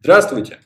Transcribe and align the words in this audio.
Здравствуйте! 0.00 0.60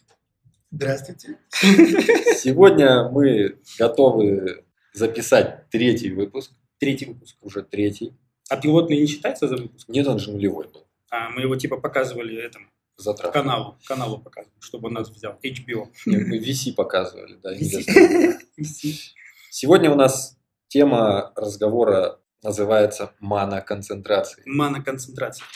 Здравствуйте. 0.71 1.39
Сегодня 1.53 3.09
мы 3.09 3.59
готовы 3.79 4.65
записать 4.93 5.71
третий 5.71 6.11
выпуск. 6.11 6.53
Третий 6.79 7.07
выпуск. 7.07 7.37
Уже 7.41 7.63
третий. 7.63 8.15
А 8.51 8.59
пилотный 8.59 9.01
не 9.01 9.07
считается 9.07 9.49
за 9.49 9.57
выпуск? 9.57 9.89
Нет, 9.89 10.07
он 10.07 10.19
же 10.19 10.33
нулевой 10.33 10.69
был. 10.69 10.87
А, 11.11 11.31
мы 11.31 11.43
его 11.43 11.57
типа 11.57 11.79
показывали 11.79 12.37
этому 12.43 12.67
Затрат. 12.99 13.33
каналу. 13.33 13.79
Каналу 13.87 14.19
показывали, 14.19 14.61
чтобы 14.61 14.89
он 14.89 14.95
нас 14.95 15.09
взял. 15.09 15.39
HBO. 15.43 15.89
Нет, 16.05 16.27
мы 16.27 16.39
VC 16.39 16.75
показывали, 16.75 17.39
да. 17.43 17.55
VC. 17.55 18.35
Сегодня 19.51 19.91
у 19.91 19.95
нас 19.95 20.37
тема 20.69 21.33
разговора 21.37 22.21
называется 22.43 23.15
мана-концентрации. 23.21 24.43
Мана-концентрация. 24.45 25.47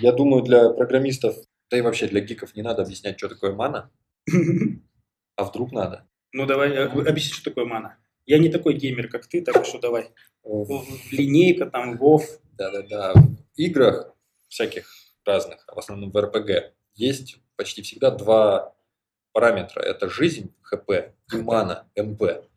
Я 0.00 0.12
думаю, 0.12 0.42
для 0.42 0.70
программистов, 0.70 1.36
да 1.70 1.78
и 1.78 1.80
вообще 1.80 2.06
для 2.08 2.20
гиков 2.20 2.54
не 2.54 2.62
надо 2.62 2.82
объяснять, 2.82 3.18
что 3.18 3.28
такое 3.28 3.54
мана. 3.54 3.90
А 5.38 5.44
вдруг 5.44 5.70
надо? 5.70 6.08
Ну 6.32 6.46
давай, 6.46 6.70
э, 6.70 6.86
объясни, 6.86 7.34
что 7.34 7.50
такое 7.50 7.66
мана. 7.66 7.98
Я 8.24 8.38
не 8.38 8.48
такой 8.48 8.72
геймер, 8.72 9.08
как 9.08 9.26
ты, 9.26 9.42
так 9.42 9.66
что 9.66 9.78
давай. 9.78 10.08
Линейка, 11.12 11.66
там, 11.66 11.98
Вов. 11.98 12.26
Да-да-да. 12.56 13.12
В 13.12 13.36
играх 13.56 14.14
всяких 14.48 14.88
разных, 15.26 15.62
а 15.68 15.74
в 15.74 15.78
основном 15.78 16.10
в 16.10 16.18
РПГ, 16.18 16.72
есть 16.94 17.38
почти 17.56 17.82
всегда 17.82 18.10
два 18.10 18.74
параметра. 19.32 19.82
Это 19.82 20.08
жизнь, 20.08 20.54
ХП, 20.62 21.12
и 21.32 21.36
мана, 21.36 21.86
МП. 21.94 22.48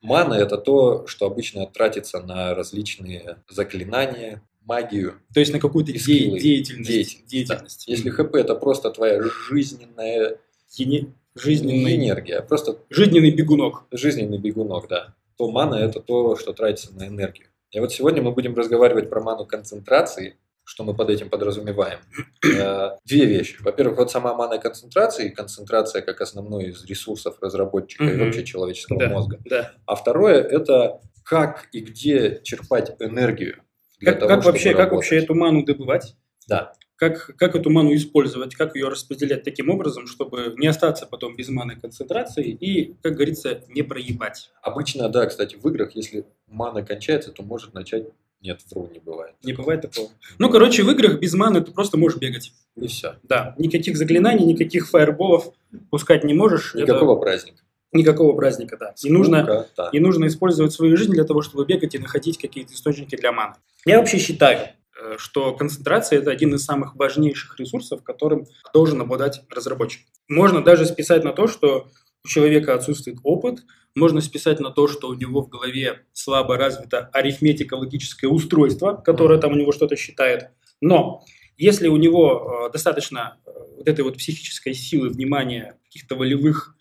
Мана– 0.00 0.34
это 0.34 0.58
то, 0.58 1.06
что 1.06 1.26
обычно 1.26 1.66
тратится 1.66 2.20
на 2.20 2.54
различные 2.54 3.42
заклинания, 3.48 4.42
магию. 4.64 5.14
То 5.34 5.40
есть 5.40 5.52
на 5.52 5.58
какую-то 5.60 5.90
скиллы. 5.98 6.38
деятельность. 6.38 6.88
Деятельность, 6.90 7.26
деятельность. 7.26 7.88
Если 7.88 8.10
ХП– 8.10 8.34
это 8.36 8.54
просто 8.54 8.90
твоя 8.90 9.20
жизненная 9.50 10.38
Ене- 10.78 11.12
Жизненный, 11.34 11.96
энергия, 11.96 12.42
просто 12.42 12.78
жизненный 12.90 13.30
бегунок. 13.30 13.84
жизненный 13.90 14.38
бегунок, 14.38 14.86
да, 14.88 15.14
то 15.38 15.50
мана– 15.50 15.74
это 15.76 16.00
то, 16.00 16.36
что 16.36 16.52
тратится 16.52 16.94
на 16.94 17.06
энергию. 17.06 17.48
И 17.70 17.80
вот 17.80 17.90
сегодня 17.92 18.20
мы 18.22 18.32
будем 18.32 18.54
разговаривать 18.54 19.08
про 19.08 19.20
ману 19.22 19.46
концентрации, 19.46 20.36
что 20.64 20.84
мы 20.84 20.94
под 20.94 21.08
этим 21.10 21.30
подразумеваем. 21.30 21.98
Э, 22.44 22.90
Две 23.06 23.24
вещи. 23.24 23.56
Во-первых, 23.62 23.96
вот 23.98 24.10
сама 24.10 24.34
мана 24.34 24.58
концентрации, 24.58 25.30
концентрация 25.30 26.02
как 26.02 26.20
основной 26.20 26.66
из 26.66 26.84
ресурсов 26.84 27.38
разработчика 27.40 28.04
и 28.04 28.16
вообще 28.18 28.44
человеческого 28.44 29.00
Да. 29.00 29.08
мозга. 29.08 29.38
Да. 29.46 29.72
А 29.86 29.94
второе– 29.94 30.40
это 30.42 31.00
как 31.24 31.68
и 31.72 31.80
где 31.80 32.40
черпать 32.44 32.94
энергию. 33.00 33.62
Для 34.02 34.12
Как, 34.12 34.20
того, 34.20 34.34
как 34.34 34.44
вообще, 34.44 34.74
как 34.74 34.92
вообще 34.92 35.14
работать. 35.16 35.24
эту 35.24 35.34
ману 35.34 35.64
добывать? 35.64 36.16
Да. 36.48 36.72
Как, 36.96 37.34
как 37.36 37.54
эту 37.56 37.70
ману 37.70 37.94
использовать, 37.94 38.54
как 38.56 38.74
ее 38.76 38.88
распределять 38.88 39.44
таким 39.44 39.70
образом, 39.70 40.06
чтобы 40.06 40.54
не 40.56 40.66
остаться 40.66 41.06
потом 41.06 41.36
без 41.36 41.48
маны 41.48 41.76
концентрации 41.76 42.48
и, 42.50 42.94
как 43.02 43.14
говорится, 43.14 43.62
не 43.68 43.82
проебать. 43.82 44.50
Обычно, 44.60 45.08
да, 45.08 45.26
кстати, 45.26 45.56
в 45.56 45.66
играх, 45.68 45.94
если 45.94 46.24
мана 46.48 46.82
кончается, 46.84 47.30
то 47.30 47.42
может 47.42 47.74
начать... 47.74 48.08
Нет, 48.40 48.60
вру, 48.72 48.88
не 48.92 48.98
бывает. 48.98 49.36
Не 49.44 49.52
бывает 49.52 49.82
такого. 49.82 50.10
Ну, 50.38 50.50
короче, 50.50 50.82
в 50.82 50.90
играх 50.90 51.20
без 51.20 51.32
маны 51.34 51.60
ты 51.60 51.70
просто 51.70 51.96
можешь 51.96 52.18
бегать. 52.18 52.52
И 52.74 52.88
все. 52.88 53.14
Да, 53.22 53.54
никаких 53.56 53.96
заклинаний, 53.96 54.44
никаких 54.44 54.88
фаерболов 54.88 55.52
пускать 55.90 56.24
не 56.24 56.34
можешь. 56.34 56.74
Это 56.74 56.82
Никакого 56.82 57.20
праздника. 57.20 57.61
Никакого 57.92 58.34
праздника, 58.34 58.76
да. 58.78 58.94
И 59.02 59.10
нужно, 59.10 59.42
Скукота. 59.42 59.90
и 59.92 60.00
нужно 60.00 60.26
использовать 60.26 60.72
свою 60.72 60.96
жизнь 60.96 61.12
для 61.12 61.24
того, 61.24 61.42
чтобы 61.42 61.64
бегать 61.66 61.94
и 61.94 61.98
находить 61.98 62.38
какие-то 62.38 62.74
источники 62.74 63.16
для 63.16 63.32
маны. 63.32 63.54
Я 63.84 63.98
вообще 63.98 64.18
считаю, 64.18 64.68
э, 65.00 65.16
что 65.18 65.54
концентрация– 65.54 66.18
это 66.20 66.30
один 66.30 66.54
из 66.54 66.64
самых 66.64 66.96
важнейших 66.96 67.58
ресурсов, 67.58 68.02
которым 68.02 68.46
должен 68.72 69.00
обладать 69.00 69.42
разработчик. 69.50 70.02
Можно 70.28 70.62
даже 70.62 70.86
списать 70.86 71.24
на 71.24 71.32
то, 71.32 71.46
что 71.46 71.88
у 72.24 72.28
человека 72.28 72.74
отсутствует 72.74 73.18
опыт, 73.22 73.60
можно 73.94 74.20
списать 74.20 74.60
на 74.60 74.70
то, 74.70 74.88
что 74.88 75.08
у 75.08 75.14
него 75.14 75.42
в 75.42 75.48
голове 75.48 76.06
слабо 76.12 76.56
развито 76.56 77.10
арифметико-логическое 77.12 78.28
устройство, 78.28 78.94
которое 78.94 79.38
там 79.38 79.52
у 79.52 79.56
него 79.56 79.72
что-то 79.72 79.96
считает. 79.96 80.50
Но 80.80 81.24
если 81.58 81.88
у 81.88 81.96
него 81.96 82.66
э, 82.68 82.72
достаточно 82.72 83.38
э, 83.44 83.50
вот 83.76 83.88
этой 83.88 84.00
вот 84.02 84.16
психической 84.16 84.72
силы, 84.72 85.10
внимания, 85.10 85.78
каких-то 85.84 86.16
волевых 86.16 86.74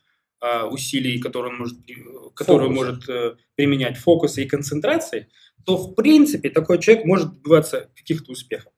усилий, 0.72 1.20
которые 1.20 1.54
он 1.54 1.60
может, 1.60 1.84
при- 1.86 2.04
которые 2.36 2.70
может 2.70 3.08
э, 3.10 3.36
применять, 3.56 3.98
фокуса 3.98 4.42
и 4.42 4.46
концентрации, 4.46 5.28
то 5.66 5.78
в 5.78 5.94
принципе 5.94 6.50
такой 6.50 6.80
человек 6.80 7.06
может 7.06 7.34
добиваться 7.34 7.90
каких-то 7.96 8.32
успехов. 8.32 8.74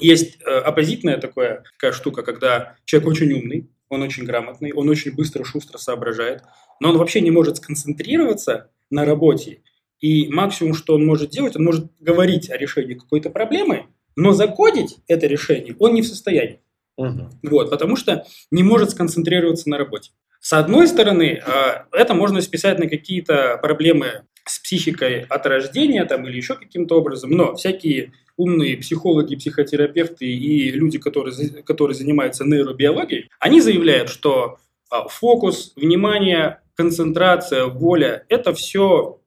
Есть 0.00 0.40
э, 0.40 0.44
оппозитная 0.44 1.18
такая, 1.18 1.64
такая 1.78 1.92
штука, 1.92 2.22
когда 2.22 2.76
человек 2.84 3.08
очень 3.08 3.32
умный, 3.32 3.70
он 3.88 4.02
очень 4.02 4.24
грамотный, 4.24 4.72
он 4.72 4.88
очень 4.88 5.14
быстро, 5.14 5.44
шустро 5.44 5.78
соображает, 5.78 6.42
но 6.80 6.90
он 6.90 6.98
вообще 6.98 7.20
не 7.20 7.30
может 7.30 7.56
сконцентрироваться 7.56 8.70
на 8.90 9.04
работе. 9.04 9.62
И 10.00 10.28
максимум, 10.28 10.74
что 10.74 10.94
он 10.94 11.04
может 11.04 11.30
делать, 11.30 11.56
он 11.56 11.64
может 11.64 11.90
говорить 11.98 12.50
о 12.50 12.56
решении 12.56 12.94
какой-то 12.94 13.30
проблемы, 13.30 13.86
но 14.14 14.32
закодить 14.32 14.98
это 15.06 15.26
решение 15.26 15.74
он 15.78 15.94
не 15.94 16.02
в 16.02 16.06
состоянии. 16.06 16.60
Мгм. 16.96 17.30
Вот, 17.44 17.70
потому 17.70 17.96
что 17.96 18.26
не 18.50 18.62
может 18.62 18.90
сконцентрироваться 18.90 19.68
на 19.70 19.78
работе. 19.78 20.10
С 20.40 20.52
одной 20.52 20.88
стороны, 20.88 21.42
э, 21.44 21.84
это 21.92 22.14
можно 22.14 22.40
списать 22.40 22.78
на 22.78 22.88
какие-то 22.88 23.58
проблемы 23.60 24.22
с 24.44 24.58
психикой 24.60 25.22
от 25.22 25.46
рождения 25.46 26.04
там, 26.04 26.26
или 26.26 26.36
еще 26.36 26.54
каким-то 26.54 26.96
образом, 26.96 27.30
но 27.30 27.54
всякие 27.54 28.12
умные 28.36 28.76
психологи, 28.76 29.36
психотерапевты 29.36 30.26
и 30.26 30.70
люди, 30.70 30.98
которые, 30.98 31.34
которые 31.64 31.94
занимаются 31.94 32.44
нейробиологией, 32.44 33.28
они 33.40 33.60
заявляют, 33.60 34.08
что 34.08 34.58
а, 34.90 35.08
фокус, 35.08 35.72
внимание, 35.76 36.60
концентрация, 36.74 37.66
воля– 37.66 38.24
это 38.28 38.54
все 38.54 39.20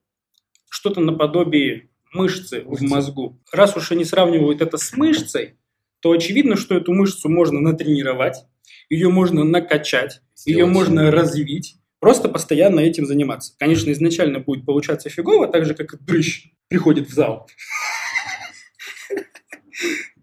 что-то 0.70 1.02
наподобие 1.02 1.90
мышцы 2.14 2.64
в 2.66 2.82
мозгу. 2.82 3.40
Раз 3.52 3.76
уж 3.76 3.92
они 3.92 4.06
сравнивают 4.06 4.62
это 4.62 4.78
с 4.78 4.94
мышцей, 4.94 5.56
то 6.00 6.12
очевидно, 6.12 6.56
что 6.56 6.76
эту 6.76 6.94
мышцу 6.94 7.30
можно 7.30 7.60
натренировать, 7.60 8.46
ее 8.90 9.10
можно 9.10 9.44
накачать, 9.44 10.22
ее 10.46 10.56
Сделать 10.56 10.74
можно 10.74 11.02
сильнее. 11.02 11.10
развить, 11.12 11.76
просто 12.00 12.30
постоянно 12.30 12.80
этим 12.80 13.06
заниматься. 13.06 13.54
Конечно, 13.58 13.92
изначально 13.92 14.40
будет 14.40 14.66
получаться 14.66 15.10
фигово, 15.10 15.48
так 15.48 15.66
же, 15.66 15.74
как 15.74 15.94
и 15.94 15.98
дрыщ 15.98 16.50
приходит 16.68 17.10
в 17.10 17.14
зал. 17.14 17.48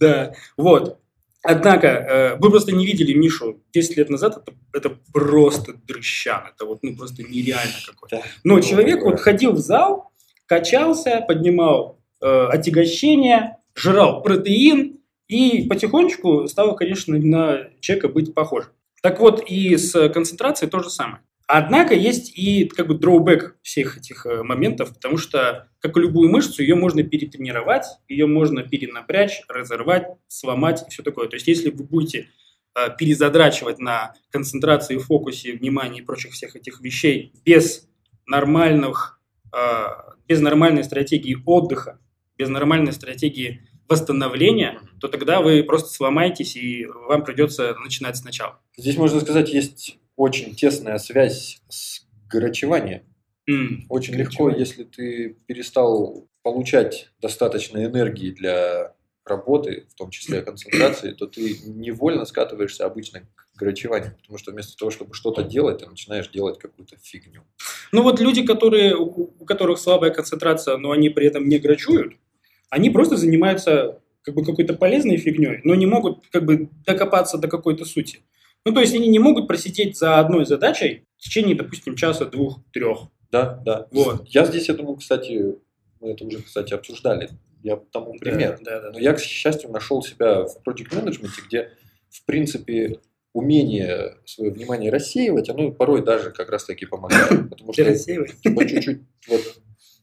Да, 0.00 0.32
вот. 0.56 1.00
Однако, 1.42 1.86
э, 1.88 2.36
вы 2.36 2.50
просто 2.50 2.70
не 2.70 2.86
видели 2.86 3.12
Мишу 3.14 3.62
10 3.72 3.96
лет 3.96 4.10
назад, 4.10 4.36
это, 4.36 4.56
это 4.72 4.98
просто 5.12 5.72
дрыщан, 5.72 6.42
это 6.54 6.66
вот 6.66 6.80
ну, 6.82 6.96
просто 6.96 7.22
нереально 7.22 7.74
какой-то. 7.84 8.22
Но 8.44 8.56
Ну, 8.56 8.60
человек 8.60 9.02
вот 9.02 9.18
ходил 9.18 9.52
в 9.52 9.58
зал, 9.58 10.12
качался, 10.46 11.24
поднимал 11.26 12.00
э, 12.20 12.46
отягощение, 12.50 13.56
жрал 13.74 14.22
протеин 14.22 14.97
и 15.28 15.68
потихонечку 15.68 16.48
стал, 16.48 16.74
конечно, 16.74 17.16
на 17.18 17.68
человека 17.80 18.08
быть 18.08 18.34
похожим. 18.34 18.72
Так 19.02 19.20
вот, 19.20 19.44
и 19.46 19.76
с 19.76 20.08
концентрацией 20.08 20.70
то 20.70 20.80
же 20.82 20.90
самое. 20.90 21.22
Однако 21.46 21.94
есть 21.94 22.36
и 22.36 22.68
как 22.68 22.88
бы 22.88 22.94
дроубэк 22.94 23.56
всех 23.62 23.96
этих 23.96 24.26
э, 24.26 24.42
моментов, 24.42 24.92
потому 24.92 25.16
что, 25.16 25.70
как 25.80 25.96
и 25.96 26.00
любую 26.00 26.30
мышцу, 26.30 26.60
ее 26.60 26.74
можно 26.74 27.02
перетренировать, 27.02 27.86
ее 28.06 28.26
можно 28.26 28.62
перенапрячь, 28.62 29.40
разорвать, 29.48 30.08
сломать 30.26 30.84
и 30.86 30.90
все 30.90 31.02
такое. 31.02 31.26
То 31.26 31.36
есть, 31.36 31.48
если 31.48 31.70
вы 31.70 31.84
будете 31.84 32.28
э, 32.74 32.94
перезадрачивать 32.98 33.78
на 33.78 34.12
концентрации, 34.30 34.98
фокусе, 34.98 35.54
внимании 35.54 36.02
и 36.02 36.04
прочих 36.04 36.32
всех 36.32 36.54
этих 36.54 36.82
вещей 36.82 37.32
без 37.46 37.88
нормальных, 38.26 39.18
э, 39.56 39.86
без 40.26 40.40
нормальной 40.40 40.84
стратегии 40.84 41.38
отдыха, 41.46 41.98
без 42.36 42.50
нормальной 42.50 42.92
стратегии 42.92 43.66
восстановления, 43.88 44.80
то 45.00 45.08
тогда 45.08 45.40
вы 45.40 45.62
просто 45.62 45.90
сломаетесь 45.90 46.56
и 46.56 46.86
вам 46.86 47.24
придется 47.24 47.74
начинать 47.82 48.16
сначала. 48.16 48.58
Здесь, 48.76 48.96
можно 48.96 49.20
сказать, 49.20 49.52
есть 49.52 49.98
очень 50.16 50.54
тесная 50.54 50.98
связь 50.98 51.60
с 51.68 52.06
горячеванием. 52.30 53.02
М, 53.48 53.86
Очень 53.88 54.14
легко, 54.14 54.50
если 54.50 54.84
ты 54.84 55.36
перестал 55.46 56.28
получать 56.42 57.10
достаточно 57.20 57.82
энергии 57.84 58.30
для 58.30 58.94
работы, 59.24 59.86
в 59.90 59.94
том 59.94 60.10
числе 60.10 60.42
концентрации, 60.42 61.12
то 61.12 61.26
ты 61.26 61.56
невольно 61.66 62.24
скатываешься 62.26 62.84
обычно 62.84 63.20
к 63.20 63.58
горячеванию, 63.58 64.14
потому 64.20 64.38
что 64.38 64.52
вместо 64.52 64.76
того, 64.76 64.90
чтобы 64.90 65.14
что-то 65.14 65.42
делать, 65.42 65.78
ты 65.78 65.86
начинаешь 65.86 66.28
делать 66.28 66.58
какую-то 66.58 66.96
фигню. 67.02 67.42
Ну 67.92 68.02
вот 68.02 68.20
люди, 68.20 68.44
которые, 68.44 68.94
у 68.96 69.44
которых 69.46 69.78
слабая 69.78 70.10
концентрация, 70.10 70.76
но 70.76 70.90
они 70.90 71.08
при 71.08 71.26
этом 71.26 71.48
не 71.48 71.58
грачуют, 71.58 72.14
они 72.70 72.90
просто 72.90 73.16
занимаются 73.16 74.00
как 74.22 74.34
бы 74.34 74.44
какой-то 74.44 74.74
полезной 74.74 75.16
фигней, 75.16 75.60
но 75.64 75.74
не 75.74 75.86
могут 75.86 76.26
как 76.30 76.44
бы 76.44 76.68
докопаться 76.84 77.38
до 77.38 77.48
какой-то 77.48 77.84
сути. 77.84 78.20
Ну 78.64 78.74
то 78.74 78.80
есть 78.80 78.94
они 78.94 79.08
не 79.08 79.18
могут 79.18 79.48
просидеть 79.48 79.96
за 79.96 80.18
одной 80.18 80.44
задачей 80.44 81.04
в 81.16 81.22
течение, 81.22 81.54
допустим, 81.54 81.96
часа, 81.96 82.26
двух, 82.26 82.60
трех. 82.72 83.08
Да, 83.30 83.60
да. 83.64 83.86
Вот. 83.90 84.26
Я 84.28 84.44
здесь, 84.44 84.68
я 84.68 84.74
думаю, 84.74 84.96
кстати, 84.96 85.56
мы 86.00 86.10
это 86.10 86.24
уже, 86.24 86.42
кстати, 86.42 86.74
обсуждали. 86.74 87.30
Я 87.62 87.76
тому 87.76 88.18
пример. 88.18 88.58
Да, 88.62 88.80
да, 88.80 88.90
Но 88.92 88.98
я, 88.98 89.14
к 89.14 89.20
счастью, 89.20 89.70
нашел 89.70 90.02
себя 90.02 90.44
в 90.44 90.56
project 90.66 90.94
менеджменте 90.94 91.42
где, 91.46 91.70
в 92.10 92.24
принципе, 92.24 93.00
умение 93.32 94.16
свое 94.24 94.50
внимание 94.50 94.90
рассеивать, 94.90 95.48
оно 95.48 95.70
порой 95.70 96.04
даже 96.04 96.30
как 96.30 96.50
раз 96.50 96.64
таки 96.64 96.86
помогает. 96.86 97.50
Потому 97.50 97.72
что 97.72 97.94
типа, 97.94 98.66
чуть-чуть 98.66 99.00
вот 99.28 99.40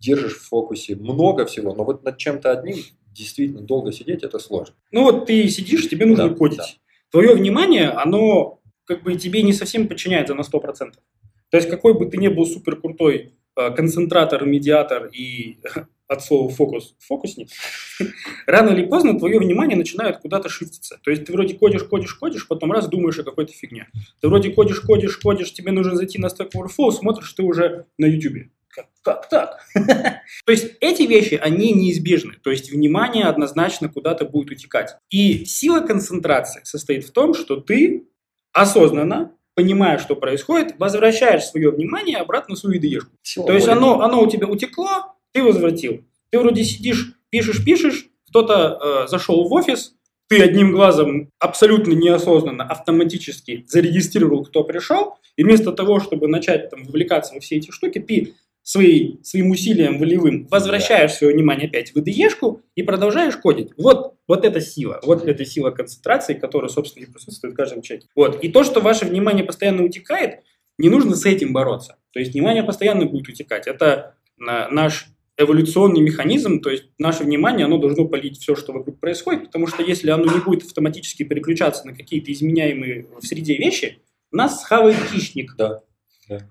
держишь 0.05 0.37
в 0.37 0.47
фокусе 0.47 0.95
много 0.95 1.45
всего, 1.45 1.73
но 1.73 1.83
вот 1.83 2.03
над 2.03 2.17
чем-то 2.17 2.51
одним 2.51 2.77
действительно 3.11 3.61
долго 3.61 3.91
сидеть 3.91 4.23
это 4.23 4.39
сложно. 4.39 4.75
Ну 4.91 5.03
вот 5.03 5.25
ты 5.25 5.47
сидишь, 5.49 5.89
тебе 5.89 6.05
нужно 6.05 6.29
Да, 6.29 6.35
кодить. 6.35 6.57
да. 6.57 6.65
Твое 7.11 7.33
внимание, 7.33 7.89
оно 7.89 8.59
как 8.85 9.03
бы 9.03 9.15
тебе 9.15 9.41
не 9.41 9.53
совсем 9.53 9.87
подчиняется 9.87 10.35
на 10.35 10.41
100%. 10.41 10.91
То 11.49 11.57
есть 11.57 11.69
какой 11.69 11.93
бы 11.97 12.05
ты 12.05 12.17
ни 12.17 12.27
был 12.27 12.45
супер 12.45 12.75
крутой 12.81 13.33
э, 13.55 13.71
концентратор, 13.71 14.45
медиатор 14.45 15.07
и 15.07 15.57
от 16.07 16.23
слова 16.23 16.49
фокус, 16.49 16.95
фокусник, 16.99 17.47
рано 18.47 18.69
или 18.71 18.85
поздно 18.85 19.17
твое 19.17 19.39
внимание 19.39 19.77
начинает 19.77 20.17
куда-то 20.17 20.49
шифтиться. 20.49 20.99
То 21.03 21.09
есть 21.11 21.25
ты 21.25 21.33
вроде 21.33 21.55
кодишь, 21.55 21.83
кодишь, 21.83 22.13
кодишь, 22.15 22.47
потом 22.47 22.71
раз 22.71 22.87
думаешь 22.89 23.17
о 23.17 23.23
какой-то 23.23 23.53
фигне. 23.53 23.87
Ты 24.21 24.27
вроде 24.27 24.51
кодишь, 24.51 24.81
кодишь, 24.81 25.17
кодишь, 25.17 25.53
тебе 25.53 25.71
нужно 25.71 25.95
зайти 25.95 26.19
на 26.19 26.27
Stack 26.27 26.51
Overflow, 26.55 26.91
смотришь, 26.91 27.33
ты 27.33 27.43
уже 27.43 27.85
на 27.97 28.05
YouTube. 28.05 28.49
Как, 29.05 29.29
так? 29.29 29.59
То 29.75 30.51
есть 30.51 30.77
эти 30.81 31.03
вещи, 31.03 31.35
они 31.35 31.73
неизбежны. 31.73 32.33
То 32.43 32.49
есть 32.49 32.71
внимание 32.71 33.25
однозначно 33.25 33.87
куда-то 33.87 34.25
будет 34.25 34.49
утекать. 34.49 34.97
И 35.11 35.45
сила 35.45 35.81
концентрации 35.81 36.61
состоит 36.63 37.05
в 37.05 37.11
том, 37.11 37.35
что 37.35 37.57
ты 37.57 38.07
осознанно, 38.51 39.33
понимая, 39.53 39.99
что 39.99 40.15
происходит, 40.15 40.73
возвращаешь 40.79 41.43
свое 41.43 41.69
внимание 41.69 42.17
обратно 42.17 42.55
в 42.55 42.57
свою 42.57 42.79
идеешку. 42.79 43.11
То 43.45 43.53
есть 43.53 43.67
оно, 43.67 44.01
оно 44.01 44.23
у 44.23 44.27
тебя 44.27 44.47
утекло, 44.47 45.15
ты 45.33 45.43
возвратил. 45.43 46.03
Ты 46.31 46.39
вроде 46.39 46.63
сидишь, 46.63 47.13
пишешь, 47.29 47.63
пишешь, 47.63 48.07
кто-то 48.29 49.03
э, 49.05 49.07
зашел 49.07 49.47
в 49.47 49.53
офис, 49.53 49.93
ты 50.27 50.41
одним 50.41 50.71
глазом 50.71 51.29
абсолютно 51.37 51.93
неосознанно, 51.93 52.63
автоматически 52.63 53.65
зарегистрировал, 53.67 54.43
кто 54.45 54.63
пришел, 54.63 55.19
и 55.35 55.43
вместо 55.43 55.71
того, 55.71 55.99
чтобы 55.99 56.27
начать 56.27 56.71
там 56.71 56.85
вовлекаться 56.85 57.35
во 57.35 57.39
все 57.39 57.57
эти 57.57 57.69
штуки, 57.69 57.99
ты 57.99 58.33
свои, 58.65 59.17
своим 59.21 59.51
усилием 59.51 59.99
волевым 59.99 60.47
возвращаешь 60.49 61.13
свое 61.13 61.35
внимание 61.35 61.67
опять 61.67 61.91
в 61.93 61.97
IDE-шку 61.97 62.61
и 62.73 62.81
продолжаешь 62.81 63.37
кодить. 63.37 63.69
Вот, 63.77 64.15
вот 64.27 64.43
эта 64.43 64.59
сила, 64.59 64.99
вот 65.03 65.23
эта 65.23 65.45
сила 65.45 65.69
концентрации, 65.69 66.33
которая, 66.33 66.69
собственно, 66.69 67.03
и 67.03 67.07
присутствует 67.07 67.53
в 67.53 67.57
каждом 67.57 67.83
человеке. 67.83 68.07
Вот. 68.15 68.43
И 68.43 68.49
то, 68.49 68.63
что 68.63 68.81
ваше 68.81 69.05
внимание 69.05 69.45
постоянно 69.45 69.83
утекает, 69.83 70.39
не 70.79 70.89
нужно 70.89 71.15
с 71.15 71.25
этим 71.27 71.53
бороться. 71.53 71.97
То 72.11 72.19
есть 72.19 72.33
внимание 72.33 72.63
постоянно 72.63 73.05
будет 73.05 73.29
утекать. 73.29 73.67
Это 73.67 74.15
на- 74.35 74.67
наш 74.69 75.09
эволюционный 75.37 76.01
механизм, 76.01 76.59
то 76.59 76.71
есть 76.71 76.85
наше 76.97 77.23
внимание, 77.23 77.65
оно 77.65 77.77
должно 77.77 78.07
полить 78.07 78.39
все, 78.39 78.55
что 78.55 78.73
вокруг 78.73 78.99
происходит, 78.99 79.45
потому 79.45 79.67
что 79.67 79.83
если 79.83 80.09
оно 80.09 80.25
не 80.25 80.39
будет 80.43 80.63
автоматически 80.63 81.21
переключаться 81.21 81.85
на 81.85 81.93
какие-то 81.93 82.31
изменяемые 82.31 83.05
в 83.21 83.27
среде 83.27 83.57
вещи, 83.57 83.99
нас 84.31 84.61
схавает 84.61 84.97
хищник. 85.11 85.55
Да, 85.55 85.81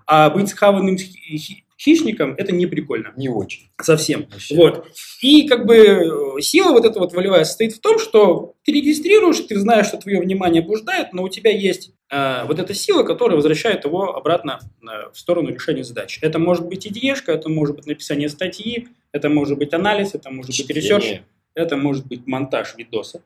А 0.05 0.29
быть 0.29 0.49
схаванным 0.49 0.97
хи- 0.97 1.37
хи- 1.37 1.63
хищником– 1.77 2.33
это 2.37 2.53
не 2.53 2.65
прикольно. 2.65 3.13
не 3.17 3.29
очень. 3.29 3.69
Совсем. 3.81 4.27
Вообще. 4.31 4.55
Вот. 4.55 4.87
И 5.21 5.47
как 5.47 5.65
бы 5.65 5.75
э, 5.75 6.41
сила 6.41 6.71
вот 6.71 6.85
эта 6.85 6.99
вот 6.99 7.13
волевая 7.13 7.43
состоит 7.43 7.73
в 7.73 7.79
том, 7.79 7.99
что 7.99 8.55
ты 8.63 8.71
регистрируешь, 8.71 9.39
ты 9.41 9.59
знаешь, 9.59 9.87
что 9.87 9.97
твое 9.97 10.19
внимание 10.21 10.61
блуждает, 10.61 11.11
но 11.13 11.23
у 11.23 11.29
тебя 11.29 11.51
есть 11.51 11.91
э, 12.09 12.45
вот 12.45 12.59
эта 12.59 12.73
сила, 12.73 13.03
которая 13.03 13.35
возвращает 13.35 13.83
его 13.85 14.15
обратно 14.15 14.59
э, 14.81 14.85
в 15.11 15.17
сторону 15.19 15.49
решения 15.49 15.83
задач. 15.83 16.19
Это 16.21 16.39
может 16.39 16.65
быть 16.67 16.87
идеешка, 16.87 17.33
это 17.33 17.49
может 17.49 17.75
быть 17.75 17.85
написание 17.87 18.29
статьи, 18.29 18.87
это 19.11 19.29
может 19.29 19.57
быть 19.57 19.73
анализ, 19.73 20.13
это 20.15 20.29
может 20.31 20.47
быть 20.51 20.55
Чтение. 20.55 20.81
research, 20.81 21.21
это 21.53 21.75
может 21.77 22.05
быть 22.07 22.25
монтаж 22.25 22.75
видоса. 22.77 23.21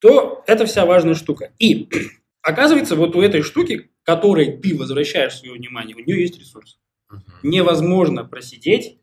То 0.00 0.42
это 0.46 0.66
вся 0.66 0.84
важная 0.84 1.14
штука. 1.14 1.52
И 1.58 1.88
оказывается, 2.46 2.96
вот 2.96 3.16
у 3.16 3.20
этой 3.20 3.42
штуки, 3.42 3.90
которой 4.02 4.56
ты 4.58 4.76
возвращаешь 4.76 5.34
свое 5.36 5.54
внимание, 5.54 5.96
у 5.96 6.00
нее 6.00 6.20
есть 6.20 6.38
ресурс 6.38 6.78
невозможно 7.42 8.24
просидеть, 8.24 8.98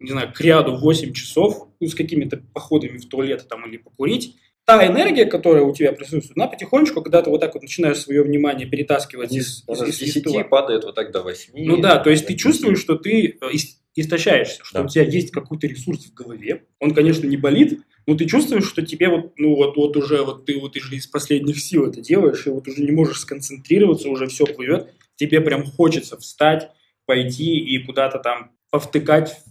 не 0.00 0.10
знаю, 0.10 0.32
кряду 0.32 0.76
8 0.76 1.12
часов 1.12 1.68
ну, 1.80 1.88
с 1.88 1.94
какими-то 1.94 2.36
походами 2.52 2.98
в 2.98 3.08
туалет 3.08 3.46
там, 3.48 3.66
или 3.66 3.78
покурить. 3.78 4.36
Та 4.64 4.86
энергия, 4.86 5.24
которая 5.24 5.62
у 5.62 5.74
тебя 5.74 5.92
присутствует, 5.92 6.36
она 6.36 6.46
потихонечку, 6.46 7.00
когда 7.00 7.22
ты 7.22 7.30
вот 7.30 7.40
так 7.40 7.54
вот 7.54 7.62
начинаешь 7.62 7.96
свое 7.98 8.22
внимание 8.22 8.66
перетаскивать 8.68 9.32
из, 9.32 9.64
из, 9.66 9.82
из 9.82 9.98
10 9.98 10.24
пыла. 10.24 10.44
падает 10.44 10.84
вот 10.84 10.94
так 10.94 11.10
до 11.10 11.22
8. 11.22 11.54
Ну 11.56 11.78
да, 11.78 11.98
то 11.98 12.10
есть 12.10 12.26
ты 12.26 12.34
чувствуешь, 12.34 12.78
что 12.78 12.96
ты 12.96 13.38
э, 13.40 13.46
ис- 13.54 13.76
истощаешься, 13.96 14.62
что 14.62 14.80
Да. 14.80 14.84
у 14.84 14.88
тебя 14.88 15.04
есть 15.04 15.30
какой-то 15.30 15.66
ресурс 15.66 16.04
в 16.04 16.12
голове. 16.14 16.66
Он, 16.80 16.92
конечно, 16.94 17.26
не 17.26 17.38
болит, 17.38 17.80
но 18.08 18.14
ты 18.16 18.24
чувствуешь, 18.24 18.66
что 18.66 18.80
тебе 18.80 19.10
вот, 19.10 19.34
ну 19.36 19.54
вот, 19.54 19.76
вот 19.76 19.94
уже, 19.98 20.22
вот 20.24 20.46
ты 20.46 20.58
вот 20.58 20.74
из 20.76 21.06
последних 21.06 21.60
сил 21.60 21.84
это 21.84 22.00
делаешь, 22.00 22.46
и 22.46 22.50
вот 22.50 22.66
уже 22.66 22.82
не 22.82 22.90
можешь 22.90 23.20
сконцентрироваться, 23.20 24.08
уже 24.08 24.28
все 24.28 24.46
плывет. 24.46 24.94
Тебе 25.16 25.42
прям 25.42 25.62
хочется 25.66 26.16
встать, 26.16 26.70
пойти 27.04 27.58
и 27.58 27.84
куда-то 27.84 28.18
там 28.18 28.52
повтыкать 28.70 29.42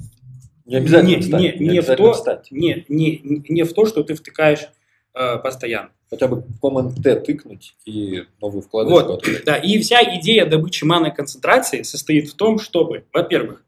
Не 0.65 0.77
обязательно 0.77 1.09
не, 1.17 1.21
встать. 1.21 1.39
не, 1.39 1.67
не 1.67 1.67
в 1.67 1.83
обязательно 1.83 2.07
то, 2.07 2.13
встать. 2.13 2.47
не, 2.49 2.83
не, 2.89 3.43
не 3.47 3.61
в 3.61 3.73
то, 3.73 3.85
что 3.85 4.01
ты 4.01 4.15
втыкаешь 4.15 4.67
э, 5.13 5.37
постоянно. 5.37 5.91
Хотя 6.09 6.27
бы 6.27 6.43
Command-T 6.59 7.15
тыкнуть 7.19 7.75
и 7.85 8.23
новую 8.41 8.63
вкладочку 8.63 8.99
Вот, 8.99 9.17
открыть. 9.19 9.45
да, 9.45 9.57
и 9.57 9.77
вся 9.77 10.01
идея 10.19 10.47
добычи 10.47 10.83
маны 10.83 11.11
концентрации 11.11 11.83
состоит 11.83 12.27
в 12.27 12.33
том, 12.35 12.57
чтобы, 12.57 13.05
во-первых, 13.13 13.63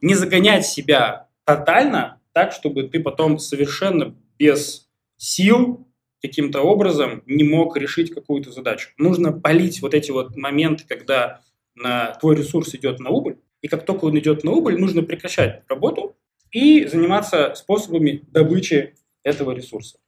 не 0.00 0.14
загонять 0.14 0.64
себя 0.64 1.26
тотально 1.44 2.20
так, 2.32 2.52
чтобы 2.52 2.84
ты 2.84 3.00
потом 3.00 3.38
совершенно 3.38 4.16
без 4.38 4.88
сил 5.16 5.86
каким-то 6.22 6.62
образом 6.62 7.22
не 7.26 7.44
мог 7.44 7.76
решить 7.76 8.14
какую-то 8.14 8.52
задачу. 8.52 8.90
Нужно 8.96 9.32
полить 9.32 9.82
вот 9.82 9.92
эти 9.94 10.10
вот 10.10 10.36
моменты, 10.36 10.84
когда 10.88 11.40
на, 11.74 12.14
твой 12.20 12.36
ресурс 12.36 12.74
идет 12.74 13.00
на 13.00 13.10
убыль, 13.10 13.38
и 13.60 13.68
как 13.68 13.84
только 13.84 14.04
он 14.06 14.18
идет 14.18 14.44
на 14.44 14.52
убыль, 14.52 14.78
нужно 14.78 15.02
прекращать 15.02 15.62
работу 15.68 16.16
и 16.50 16.84
заниматься 16.86 17.54
способами 17.54 18.22
добычи 18.28 18.94
этого 19.22 19.52
ресурса. 19.52 19.98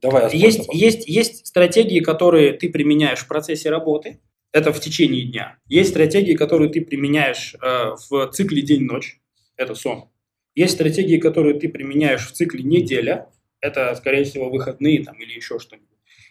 Давай 0.00 0.34
Есть, 0.34 0.68
есть, 0.72 1.08
есть 1.08 1.46
стратегии, 1.46 2.00
которые 2.00 2.52
ты 2.52 2.70
применяешь 2.70 3.20
в 3.20 3.28
процессе 3.28 3.68
работы, 3.68 4.20
это 4.52 4.72
в 4.72 4.80
течение 4.80 5.24
дня. 5.24 5.58
Есть 5.66 5.90
стратегии, 5.90 6.34
которые 6.34 6.70
ты 6.70 6.80
применяешь 6.80 7.54
э, 7.60 7.94
в 8.08 8.30
цикле 8.30 8.62
день-ночь, 8.62 9.20
это 9.56 9.74
сон. 9.74 10.08
Есть 10.58 10.74
стратегии, 10.74 11.18
которые 11.18 11.54
ты 11.54 11.68
применяешь 11.68 12.26
в 12.26 12.32
цикле 12.32 12.64
неделя, 12.64 13.28
это, 13.60 13.94
скорее 13.94 14.24
всего, 14.24 14.50
выходные 14.50 15.04
там, 15.04 15.14
или 15.22 15.32
еще 15.32 15.60
что-нибудь. 15.60 15.86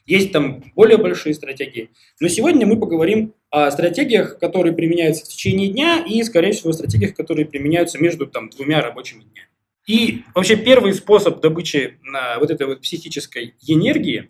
Есть 0.05 0.33
там 0.33 0.65
более 0.75 0.97
большие 0.97 1.33
стратегии. 1.33 1.91
Но 2.19 2.27
сегодня 2.27 2.67
мы 2.67 2.77
поговорим 2.77 3.33
о 3.51 3.71
стратегиях, 3.71 4.37
которые 4.37 4.75
применяются 4.75 5.23
в 5.23 5.29
течение 5.29 5.69
дня, 5.69 6.03
и, 6.05 6.21
скорее 6.23 6.51
всего, 6.51 6.73
стратегиях, 6.73 7.15
которые 7.15 7.45
применяются 7.45 7.99
между 7.99 8.27
там, 8.27 8.49
двумя 8.49 8.81
рабочими 8.81 9.21
днями. 9.21 9.47
И 9.87 10.23
вообще 10.35 10.57
первый 10.57 10.93
способ 10.93 11.39
добычи 11.39 11.97
на 12.01 12.37
вот 12.39 12.51
этой 12.51 12.67
вот 12.67 12.81
психической 12.81 13.55
энергии, 13.65 14.29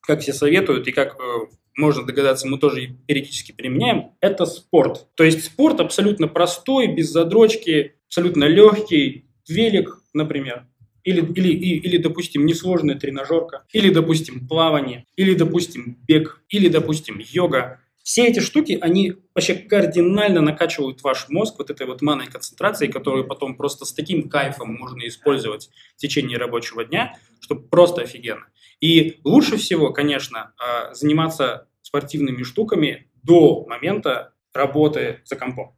как 0.00 0.20
все 0.20 0.32
советуют 0.32 0.86
и 0.86 0.92
как 0.92 1.18
э, 1.18 1.46
можно 1.76 2.06
догадаться, 2.06 2.46
мы 2.46 2.58
тоже 2.58 2.94
периодически 3.08 3.50
применяем, 3.50 4.12
это 4.20 4.46
спорт. 4.46 5.08
То 5.16 5.24
есть 5.24 5.44
спорт 5.44 5.80
абсолютно 5.80 6.28
простой, 6.28 6.86
без 6.86 7.10
задрочки, 7.10 7.96
абсолютно 8.06 8.44
легкий, 8.44 9.23
велик, 9.48 9.98
например. 10.12 10.66
Или, 11.02 11.20
или, 11.20 11.48
или, 11.78 11.96
допустим, 11.98 12.46
несложная 12.46 12.94
тренажерка, 12.94 13.64
или, 13.72 13.90
допустим, 13.90 14.48
плавание, 14.48 15.04
или, 15.16 15.34
допустим, 15.34 15.98
бег, 16.08 16.40
или, 16.48 16.68
допустим, 16.68 17.20
йога. 17.20 17.80
Все 18.02 18.26
эти 18.26 18.40
штуки, 18.40 18.78
они 18.80 19.14
вообще 19.34 19.54
кардинально 19.54 20.40
накачивают 20.40 21.02
ваш 21.02 21.28
мозг 21.28 21.56
вот 21.58 21.70
этой 21.70 21.86
вот 21.86 22.00
манной 22.02 22.26
концентрацией, 22.26 22.90
которую 22.90 23.26
потом 23.26 23.56
просто 23.56 23.84
с 23.84 23.92
таким 23.92 24.28
кайфом 24.28 24.74
можно 24.74 25.06
использовать 25.06 25.70
в 25.96 26.00
течение 26.00 26.38
рабочего 26.38 26.84
дня, 26.84 27.18
что 27.40 27.54
просто 27.54 28.02
офигенно. 28.02 28.46
И 28.80 29.20
лучше 29.24 29.56
всего, 29.56 29.92
конечно, 29.92 30.52
э, 30.58 30.94
заниматься 30.94 31.68
спортивными 31.82 32.42
штуками 32.42 33.10
до 33.22 33.64
момента 33.66 34.32
работы 34.52 35.20
за 35.24 35.36
компом. 35.36 35.76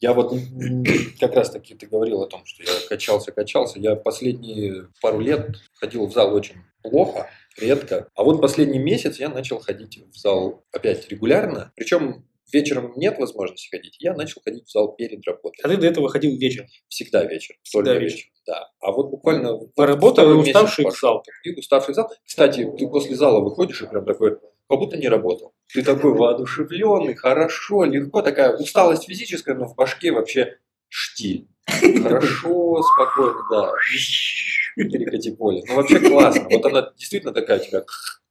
Я 0.00 0.12
вот 0.12 0.32
как 1.20 1.34
раз 1.34 1.50
таки 1.50 1.74
ты 1.74 1.86
говорил 1.86 2.22
о 2.22 2.28
том, 2.28 2.44
что 2.44 2.62
я 2.62 2.88
качался, 2.88 3.32
качался. 3.32 3.80
Я 3.80 3.96
последние 3.96 4.88
пару 5.02 5.20
лет 5.20 5.56
ходил 5.74 6.06
в 6.06 6.12
зал 6.12 6.34
очень 6.34 6.56
плохо, 6.82 7.28
редко. 7.56 8.08
А 8.14 8.22
вот 8.22 8.40
последний 8.40 8.78
месяц 8.78 9.18
я 9.18 9.28
начал 9.28 9.58
ходить 9.58 9.98
в 10.12 10.16
зал 10.16 10.64
опять 10.72 11.08
регулярно. 11.08 11.72
Причем 11.74 12.24
вечером 12.52 12.92
нет 12.96 13.18
возможности 13.18 13.68
ходить. 13.68 13.96
Я 13.98 14.14
начал 14.14 14.40
ходить 14.42 14.66
в 14.66 14.70
зал 14.70 14.94
перед 14.94 15.26
работой. 15.26 15.60
А 15.62 15.68
ты 15.68 15.76
до 15.76 15.86
этого 15.86 16.08
ходил 16.08 16.36
вечером. 16.36 16.68
Всегда 16.88 17.24
вечер. 17.24 17.56
Всегда 17.62 17.94
вечер. 17.94 18.16
вечер. 18.16 18.28
Да. 18.46 18.70
А 18.80 18.92
вот 18.92 19.10
буквально 19.10 19.54
вот 19.54 19.74
Поработал 19.74 20.30
и 20.30 20.34
уставший 20.34 20.86
в 20.86 20.98
зал. 20.98 21.24
И 21.44 21.54
уставший 21.54 21.94
зал. 21.94 22.10
Кстати, 22.24 22.68
ты 22.78 22.88
после 22.88 23.16
зала 23.16 23.40
выходишь 23.40 23.82
и 23.82 23.86
прям 23.86 24.04
такой, 24.04 24.38
как 24.68 24.78
будто 24.78 24.96
не 24.96 25.08
работал. 25.08 25.54
Ты 25.72 25.82
такой 25.82 26.14
воодушевленный, 26.14 27.14
хорошо, 27.14 27.84
легко. 27.84 28.22
Такая 28.22 28.56
усталость 28.56 29.06
физическая, 29.06 29.54
но 29.54 29.66
в 29.66 29.74
башке 29.74 30.12
вообще 30.12 30.58
штиль. 30.88 31.48
Хорошо, 31.66 32.82
спокойно, 32.82 33.42
да. 33.50 33.72
Перекати 34.76 35.34
поле. 35.34 35.62
Ну, 35.66 35.76
вообще 35.76 36.00
классно. 36.00 36.48
Вот 36.50 36.64
она 36.64 36.92
действительно 36.96 37.32
такая 37.32 37.58
тебя 37.58 37.84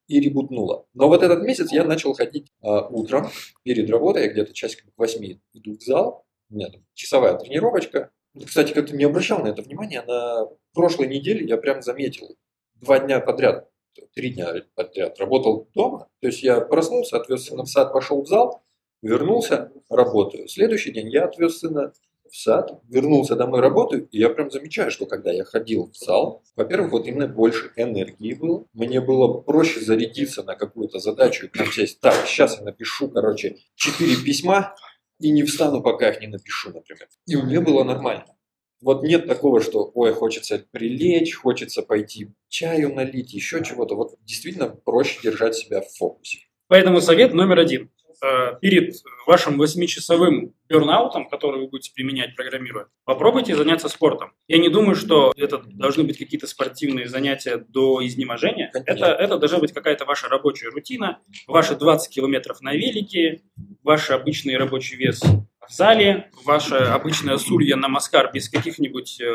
и 0.07 0.19
ребутнуло. 0.19 0.85
Но 0.93 1.07
вот 1.07 1.21
этот 1.23 1.43
месяц 1.43 1.71
я 1.71 1.83
начал 1.83 2.13
ходить 2.13 2.51
а, 2.61 2.87
утром 2.87 3.29
перед 3.63 3.89
работой, 3.89 4.23
я 4.23 4.29
где-то 4.29 4.53
часиков 4.53 4.93
к 4.93 4.97
8 4.97 5.39
иду 5.53 5.77
в 5.77 5.81
зал, 5.81 6.25
у 6.49 6.55
меня 6.55 6.69
там 6.69 6.81
часовая 6.93 7.37
тренировочка. 7.37 8.11
Кстати, 8.45 8.71
как-то 8.71 8.95
не 8.95 9.03
обращал 9.03 9.39
на 9.39 9.47
это 9.47 9.61
внимания, 9.61 10.03
на 10.03 10.47
прошлой 10.73 11.07
неделе 11.07 11.45
я 11.45 11.57
прям 11.57 11.81
заметил, 11.81 12.37
два 12.75 12.99
дня 12.99 13.19
подряд, 13.19 13.69
три 14.13 14.29
дня 14.29 14.53
подряд 14.75 15.19
работал 15.19 15.67
дома, 15.73 16.07
то 16.21 16.27
есть 16.27 16.43
я 16.43 16.61
проснулся, 16.61 17.17
отвез 17.17 17.45
сына 17.45 17.63
в 17.63 17.69
сад, 17.69 17.93
пошел 17.93 18.21
в 18.21 18.27
зал, 18.27 18.63
вернулся, 19.01 19.71
работаю. 19.89 20.47
Следующий 20.47 20.91
день 20.91 21.09
я 21.09 21.25
отвез 21.25 21.59
сына 21.59 21.93
в 22.29 22.35
сад, 22.35 22.81
вернулся 22.89 23.35
домой, 23.35 23.61
работаю, 23.61 24.07
и 24.11 24.19
я 24.19 24.29
прям 24.29 24.51
замечаю, 24.51 24.91
что 24.91 25.05
когда 25.05 25.31
я 25.31 25.43
ходил 25.45 25.89
в 25.91 25.95
зал, 25.95 26.43
во-первых, 26.55 26.91
вот 26.91 27.07
именно 27.07 27.27
больше 27.27 27.71
энергии 27.75 28.33
было, 28.33 28.65
мне 28.73 28.99
было 29.01 29.41
проще 29.41 29.79
зарядиться 29.79 30.43
на 30.43 30.55
какую-то 30.55 30.99
задачу 30.99 31.49
там 31.49 31.67
сесть, 31.67 31.99
так, 32.01 32.27
сейчас 32.27 32.57
я 32.57 32.63
напишу, 32.63 33.09
короче, 33.09 33.57
четыре 33.75 34.15
письма, 34.23 34.75
и 35.19 35.31
не 35.31 35.43
встану, 35.43 35.81
пока 35.81 36.09
их 36.09 36.21
не 36.21 36.27
напишу, 36.27 36.71
например. 36.71 37.07
И 37.25 37.35
у 37.35 37.43
меня 37.43 37.61
было 37.61 37.83
нормально. 37.83 38.36
Вот 38.81 39.03
нет 39.03 39.27
такого, 39.27 39.61
что, 39.61 39.91
ой, 39.93 40.13
хочется 40.13 40.63
прилечь, 40.71 41.35
хочется 41.35 41.81
пойти 41.81 42.29
чаю 42.47 42.93
налить, 42.93 43.33
еще 43.33 43.63
чего-то. 43.63 43.95
Вот 43.95 44.15
действительно 44.23 44.67
проще 44.69 45.19
держать 45.21 45.55
себя 45.55 45.81
в 45.81 45.89
фокусе. 45.97 46.39
Поэтому 46.67 47.01
совет 47.01 47.33
номер 47.33 47.59
один. 47.59 47.89
Э, 48.23 48.57
перед 48.59 48.95
вашим 49.27 49.61
8-часовым 49.61 50.53
бернаутом, 50.67 51.29
который 51.29 51.61
вы 51.61 51.67
будете 51.67 51.91
применять, 51.93 52.35
программируя, 52.35 52.87
попробуйте 53.05 53.55
заняться 53.55 53.89
спортом. 53.89 54.31
Я 54.47 54.57
не 54.57 54.69
думаю, 54.69 54.95
что 54.95 55.33
это 55.37 55.59
должны 55.59 56.03
быть 56.03 56.17
какие-то 56.17 56.47
спортивные 56.47 57.07
занятия 57.07 57.57
до 57.57 58.03
изнеможения. 58.05 58.71
Это, 58.73 59.05
это 59.05 59.37
должна 59.37 59.59
быть 59.59 59.71
какая-то 59.71 60.05
ваша 60.05 60.29
рабочая 60.29 60.69
рутина, 60.69 61.19
ваши 61.45 61.75
20 61.75 62.13
километров 62.13 62.61
на 62.61 62.73
велике, 62.73 63.43
ваш 63.83 64.09
обычный 64.09 64.57
рабочий 64.57 64.95
вес 64.95 65.21
в 65.67 65.73
зале, 65.73 66.29
ваше 66.45 66.75
обычное 66.75 67.37
сулья 67.37 67.75
на 67.75 67.87
маскар 67.87 68.31
без 68.33 68.49
каких-нибудь 68.49 69.19
э, 69.21 69.25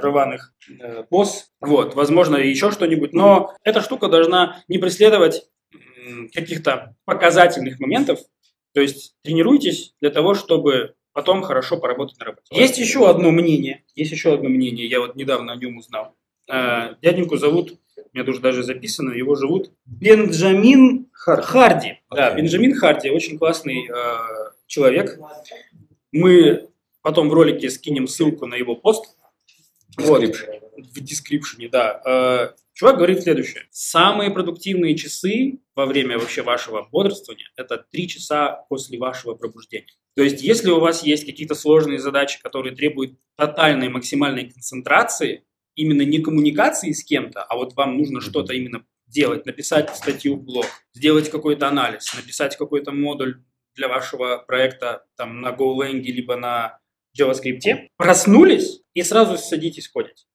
рваных 0.00 0.54
э, 0.68 1.04
поз, 1.08 1.50
вот, 1.60 1.94
возможно, 1.94 2.36
еще 2.36 2.70
что-нибудь, 2.70 3.12
но 3.12 3.54
эта 3.64 3.80
штука 3.80 4.08
должна 4.08 4.62
не 4.68 4.78
преследовать 4.78 5.48
каких-то 6.32 6.96
показательных 7.04 7.78
моментов. 7.80 8.20
То 8.72 8.80
есть 8.80 9.14
тренируйтесь 9.22 9.94
для 10.00 10.10
того, 10.10 10.34
чтобы 10.34 10.94
потом 11.12 11.42
хорошо 11.42 11.76
поработать 11.76 12.18
на 12.18 12.26
работе. 12.26 12.46
Есть 12.50 12.78
еще 12.78 13.08
одно 13.08 13.30
мнение, 13.30 13.84
есть 13.94 14.12
еще 14.12 14.34
одно 14.34 14.48
мнение, 14.48 14.86
я 14.86 15.00
вот 15.00 15.16
недавно 15.16 15.52
о 15.52 15.56
нем 15.56 15.76
узнал. 15.76 16.14
Э, 16.48 16.94
дяденьку 17.02 17.36
зовут, 17.36 17.78
у 17.96 18.16
меня 18.16 18.24
тоже 18.24 18.40
даже 18.40 18.62
записано, 18.62 19.12
его 19.12 19.36
зовут 19.36 19.72
Бенджамин 19.86 21.08
Харди. 21.12 21.42
Харди. 21.42 21.88
Okay. 21.88 22.16
Да, 22.16 22.34
Бенджамин 22.34 22.74
Харди, 22.74 23.10
очень 23.10 23.38
классный 23.38 23.88
э, 23.88 24.50
человек. 24.66 25.18
Мы 26.12 26.70
потом 27.02 27.28
в 27.28 27.32
ролике 27.32 27.70
скинем 27.70 28.06
ссылку 28.06 28.46
на 28.46 28.54
его 28.54 28.76
пост. 28.76 29.16
Вот, 29.96 30.22
в 30.76 31.00
дескрипшене, 31.00 31.68
да. 31.68 32.00
Э, 32.04 32.54
чувак 32.74 32.96
говорит 32.96 33.22
следующее. 33.22 33.64
Самые 33.70 34.30
продуктивные 34.30 34.96
часы 34.96 35.60
во 35.74 35.86
время 35.86 36.18
вообще 36.18 36.42
вашего 36.42 36.88
бодрствования– 36.90 37.46
это 37.56 37.84
три 37.90 38.08
часа 38.08 38.64
после 38.68 38.98
вашего 38.98 39.34
пробуждения. 39.34 39.88
То 40.16 40.22
есть, 40.22 40.42
если 40.42 40.70
у 40.70 40.80
вас 40.80 41.02
есть 41.02 41.26
какие-то 41.26 41.54
сложные 41.54 41.98
задачи, 41.98 42.40
которые 42.42 42.74
требуют 42.74 43.18
тотальной 43.36 43.88
максимальной 43.88 44.50
концентрации, 44.50 45.44
именно 45.74 46.02
не 46.02 46.20
коммуникации 46.20 46.92
с 46.92 47.04
кем-то, 47.04 47.42
а 47.42 47.56
вот 47.56 47.74
вам 47.74 47.96
нужно 47.96 48.20
что-то 48.20 48.52
именно 48.52 48.84
делать, 49.06 49.46
написать 49.46 49.94
статью 49.96 50.36
в 50.36 50.44
блог, 50.44 50.66
сделать 50.94 51.30
какой-то 51.30 51.68
анализ, 51.68 52.14
написать 52.14 52.56
какой-то 52.56 52.92
модуль 52.92 53.42
для 53.74 53.88
вашего 53.88 54.38
проекта 54.38 55.04
там, 55.16 55.40
на 55.40 55.50
GoLang 55.50 56.00
либо 56.00 56.36
на 56.36 56.78
JavaScript, 57.18 57.88
проснулись 57.96 58.82
и 58.94 59.02
сразу 59.02 59.36
садитесь 59.36 59.88
кодить. 59.88 60.26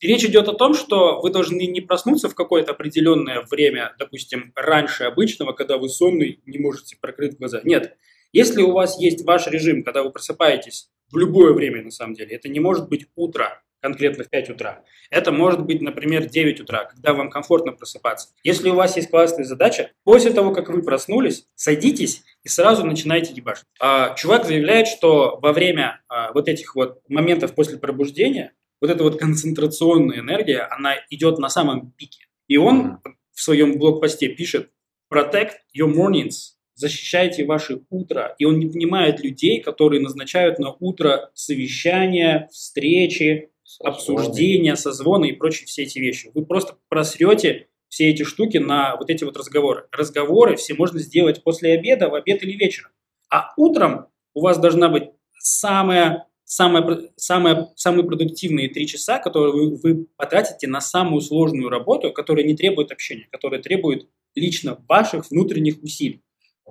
речь 0.00 0.24
идет 0.24 0.48
о 0.48 0.54
том, 0.54 0.74
что 0.74 1.20
вы 1.20 1.30
должны 1.30 1.66
не 1.66 1.80
проснуться 1.80 2.28
в 2.28 2.34
какое-то 2.34 2.72
определенное 2.72 3.42
время, 3.50 3.94
допустим, 3.98 4.52
раньше 4.54 5.04
обычного, 5.04 5.52
когда 5.52 5.78
вы 5.78 5.88
сонный, 5.88 6.40
не 6.46 6.58
можете 6.58 6.96
прокрыть 7.00 7.38
глаза. 7.38 7.60
Нет. 7.64 7.96
Если 8.32 8.62
у 8.62 8.72
вас 8.72 9.00
есть 9.00 9.24
ваш 9.24 9.46
режим, 9.48 9.82
когда 9.82 10.02
вы 10.02 10.12
просыпаетесь 10.12 10.90
в 11.10 11.16
любое 11.16 11.52
время, 11.52 11.82
на 11.82 11.90
самом 11.90 12.14
деле, 12.14 12.36
это 12.36 12.48
не 12.48 12.60
может 12.60 12.88
быть 12.88 13.06
утро, 13.16 13.62
конкретно 13.80 14.24
в 14.24 14.30
5 14.30 14.50
утра. 14.50 14.84
Это 15.10 15.32
может 15.32 15.64
быть, 15.64 15.80
например, 15.80 16.26
9 16.26 16.60
утра, 16.60 16.84
когда 16.84 17.14
вам 17.14 17.30
комфортно 17.30 17.72
просыпаться. 17.72 18.28
Если 18.44 18.68
у 18.68 18.74
вас 18.74 18.96
есть 18.96 19.10
классная 19.10 19.44
задача, 19.44 19.90
после 20.04 20.32
того, 20.32 20.52
как 20.52 20.68
вы 20.68 20.82
проснулись, 20.82 21.46
садитесь 21.54 22.22
и 22.42 22.48
сразу 22.48 22.84
начинайте 22.84 23.32
ебашить. 23.34 23.64
А, 23.80 24.14
чувак 24.14 24.46
заявляет, 24.46 24.86
что 24.86 25.38
во 25.40 25.52
время 25.52 26.02
а, 26.08 26.32
вот 26.32 26.48
этих 26.48 26.74
вот 26.74 27.00
моментов 27.08 27.54
после 27.54 27.78
пробуждения, 27.78 28.52
вот 28.80 28.90
эта 28.90 29.04
вот 29.04 29.18
концентрационная 29.18 30.20
энергия, 30.20 30.62
она 30.62 30.94
идет 31.10 31.38
на 31.38 31.48
самом 31.48 31.92
пике. 31.92 32.26
И 32.48 32.56
он 32.56 32.98
в 33.32 33.42
своем 33.42 33.78
блокпосте 33.78 34.28
пишет 34.28 34.70
«Protect 35.12 35.52
your 35.76 35.92
mornings», 35.92 36.54
защищайте 36.74 37.44
ваше 37.44 37.82
утро. 37.90 38.34
И 38.38 38.44
он 38.44 38.58
не 38.58 38.66
понимает 38.66 39.22
людей, 39.22 39.60
которые 39.60 40.00
назначают 40.00 40.58
на 40.58 40.72
утро 40.80 41.30
совещания, 41.34 42.48
встречи, 42.50 43.50
обсуждения, 43.84 44.76
созвоны 44.76 45.28
и 45.28 45.32
прочие 45.32 45.66
все 45.66 45.82
эти 45.82 45.98
вещи. 45.98 46.30
Вы 46.34 46.44
просто 46.44 46.76
просрете 46.88 47.68
все 47.90 48.08
эти 48.08 48.22
штуки 48.22 48.56
на 48.56 48.96
вот 48.96 49.10
эти 49.10 49.24
вот 49.24 49.36
разговоры. 49.36 49.86
Разговоры 49.92 50.56
все 50.56 50.74
можно 50.74 51.00
сделать 51.00 51.42
после 51.42 51.72
обеда, 51.72 52.08
в 52.08 52.14
обед 52.14 52.42
или 52.42 52.52
вечером. 52.52 52.92
А 53.28 53.52
утром 53.56 54.06
у 54.32 54.40
вас 54.40 54.58
должна 54.58 54.88
быть 54.88 55.10
самая, 55.38 56.28
самая, 56.44 57.10
самая, 57.16 57.68
самые 57.74 58.06
продуктивные 58.06 58.68
три 58.68 58.86
часа, 58.86 59.18
которые 59.18 59.52
вы, 59.52 59.76
вы 59.76 60.06
потратите 60.16 60.68
на 60.68 60.80
самую 60.80 61.20
сложную 61.20 61.68
работу, 61.68 62.12
которая 62.12 62.46
не 62.46 62.56
требует 62.56 62.92
общения, 62.92 63.26
которая 63.30 63.60
требует 63.60 64.08
лично 64.36 64.82
ваших 64.88 65.28
внутренних 65.30 65.82
усилий. 65.82 66.22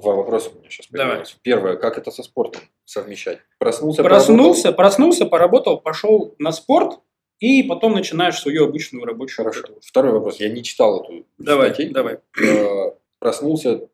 Два 0.02 0.16
вопроса 0.16 0.52
у 0.56 0.60
меня 0.60 0.70
сейчас 0.70 0.88
появляются. 0.88 1.36
Первое, 1.42 1.76
как 1.76 1.98
это 1.98 2.12
со 2.12 2.24
спортом 2.24 2.62
совмещать? 2.86 3.40
Проснулся, 3.58 4.04
проснулся, 4.04 4.72
поработал? 4.72 4.76
проснулся, 4.78 5.26
поработал, 5.26 5.82
пошел 5.82 6.36
на 6.40 6.54
спорт, 6.54 7.02
и 7.40 7.64
потом 7.64 7.94
начинаешь 7.94 8.40
свою 8.40 8.66
обычную 8.66 9.06
рабочую 9.06 9.46
Хорошо. 9.46 9.62
Работу. 9.62 9.82
Второй 9.86 10.12
вопрос. 10.12 10.40
Я 10.40 10.50
не 10.50 10.64
читал 10.64 11.04
эту 11.04 11.26
давай, 11.38 11.74
статью. 11.74 11.94
Давай, 11.94 12.20
э, 12.42 12.92
Проснулся, 13.20 13.88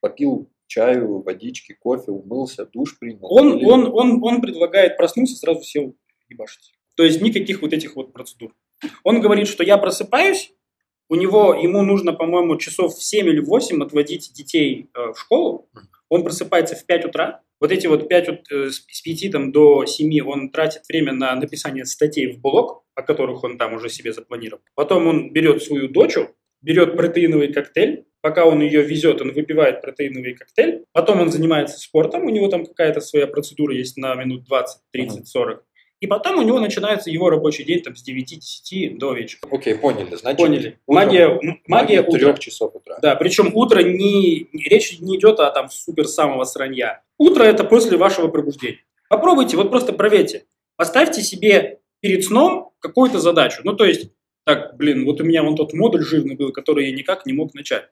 попил 0.00 0.48
чаю, 0.66 1.20
водички, 1.22 1.76
кофе, 1.78 2.12
умылся, 2.12 2.66
душ 2.66 2.98
принял. 2.98 3.18
Он, 3.22 3.58
или... 3.58 3.64
он, 3.64 3.86
он, 3.92 4.24
он 4.24 4.40
предлагает 4.40 4.96
проснуться, 4.96 5.36
сразу 5.36 5.62
сел 5.62 5.94
ебашить. 6.28 6.72
То 6.96 7.04
есть 7.04 7.20
никаких 7.20 7.62
вот 7.62 7.72
этих 7.72 7.96
вот 7.96 8.12
процедур. 8.12 8.54
Он 9.04 9.20
говорит, 9.20 9.48
что 9.48 9.62
я 9.62 9.78
просыпаюсь, 9.78 10.52
у 11.08 11.14
него, 11.14 11.54
ему 11.54 11.82
нужно, 11.82 12.14
по-моему, 12.14 12.56
часов 12.56 12.94
в 12.94 13.02
7 13.02 13.28
или 13.28 13.40
8 13.40 13.82
отводить 13.82 14.32
детей 14.32 14.88
э, 14.94 15.12
в 15.12 15.18
школу. 15.18 15.68
Он 16.08 16.24
просыпается 16.24 16.74
в 16.74 16.86
5 16.86 17.04
утра. 17.04 17.42
Вот 17.60 17.70
эти 17.70 17.86
вот 17.86 18.08
5, 18.08 18.28
э, 18.50 18.70
с 18.70 18.80
5 19.02 19.30
там, 19.30 19.52
до 19.52 19.84
7 19.84 20.22
он 20.26 20.48
тратит 20.48 20.88
время 20.88 21.12
на 21.12 21.34
написание 21.34 21.84
статей 21.84 22.32
в 22.32 22.40
блог, 22.40 22.81
о 22.94 23.02
которых 23.02 23.44
он 23.44 23.58
там 23.58 23.74
уже 23.74 23.88
себе 23.88 24.12
запланировал. 24.12 24.62
Потом 24.74 25.06
он 25.06 25.32
берет 25.32 25.62
свою 25.62 25.88
дочу, 25.88 26.28
берет 26.60 26.96
протеиновый 26.96 27.52
коктейль, 27.52 28.04
пока 28.20 28.46
он 28.46 28.60
ее 28.60 28.82
везет, 28.82 29.20
он 29.20 29.32
выпивает 29.32 29.82
протеиновый 29.82 30.34
коктейль, 30.34 30.84
потом 30.92 31.20
он 31.20 31.30
занимается 31.30 31.78
спортом, 31.78 32.24
у 32.24 32.30
него 32.30 32.48
там 32.48 32.64
какая-то 32.66 33.00
своя 33.00 33.26
процедура 33.26 33.74
есть 33.74 33.96
на 33.96 34.14
минут 34.14 34.44
20, 34.44 34.78
30, 34.92 35.28
40. 35.28 35.64
И 36.02 36.08
потом 36.08 36.40
у 36.40 36.42
него 36.42 36.58
начинается 36.58 37.10
его 37.10 37.30
рабочий 37.30 37.62
день 37.62 37.80
там, 37.80 37.94
с 37.94 38.04
9-10 38.04 38.98
до 38.98 39.12
вечера. 39.12 39.40
Окей, 39.52 39.76
поняли. 39.76 40.16
Значит, 40.16 40.36
поняли. 40.36 40.78
Магия, 40.88 41.40
магия 41.68 42.02
трех 42.02 42.40
часов 42.40 42.74
утра. 42.74 42.98
Да, 43.00 43.14
причем 43.14 43.54
утро 43.54 43.82
не, 43.82 44.48
речь 44.52 44.98
не 44.98 45.16
идет 45.16 45.38
о 45.38 45.48
там 45.52 45.70
супер 45.70 46.08
самого 46.08 46.42
сранья. 46.42 47.04
Утро 47.18 47.44
это 47.44 47.62
после 47.62 47.96
вашего 47.96 48.26
пробуждения. 48.26 48.80
Попробуйте, 49.08 49.56
вот 49.56 49.70
просто 49.70 49.92
проверьте. 49.92 50.46
Поставьте 50.74 51.22
себе 51.22 51.78
перед 52.02 52.24
сном 52.24 52.72
какую-то 52.80 53.20
задачу. 53.20 53.62
Ну, 53.64 53.72
то 53.74 53.84
есть, 53.84 54.10
так, 54.44 54.76
блин, 54.76 55.06
вот 55.06 55.20
у 55.20 55.24
меня 55.24 55.42
вон 55.42 55.56
тот 55.56 55.72
модуль 55.72 56.04
жирный 56.04 56.36
был, 56.36 56.52
который 56.52 56.90
я 56.90 56.94
никак 56.94 57.24
не 57.24 57.32
мог 57.32 57.54
начать. 57.54 57.88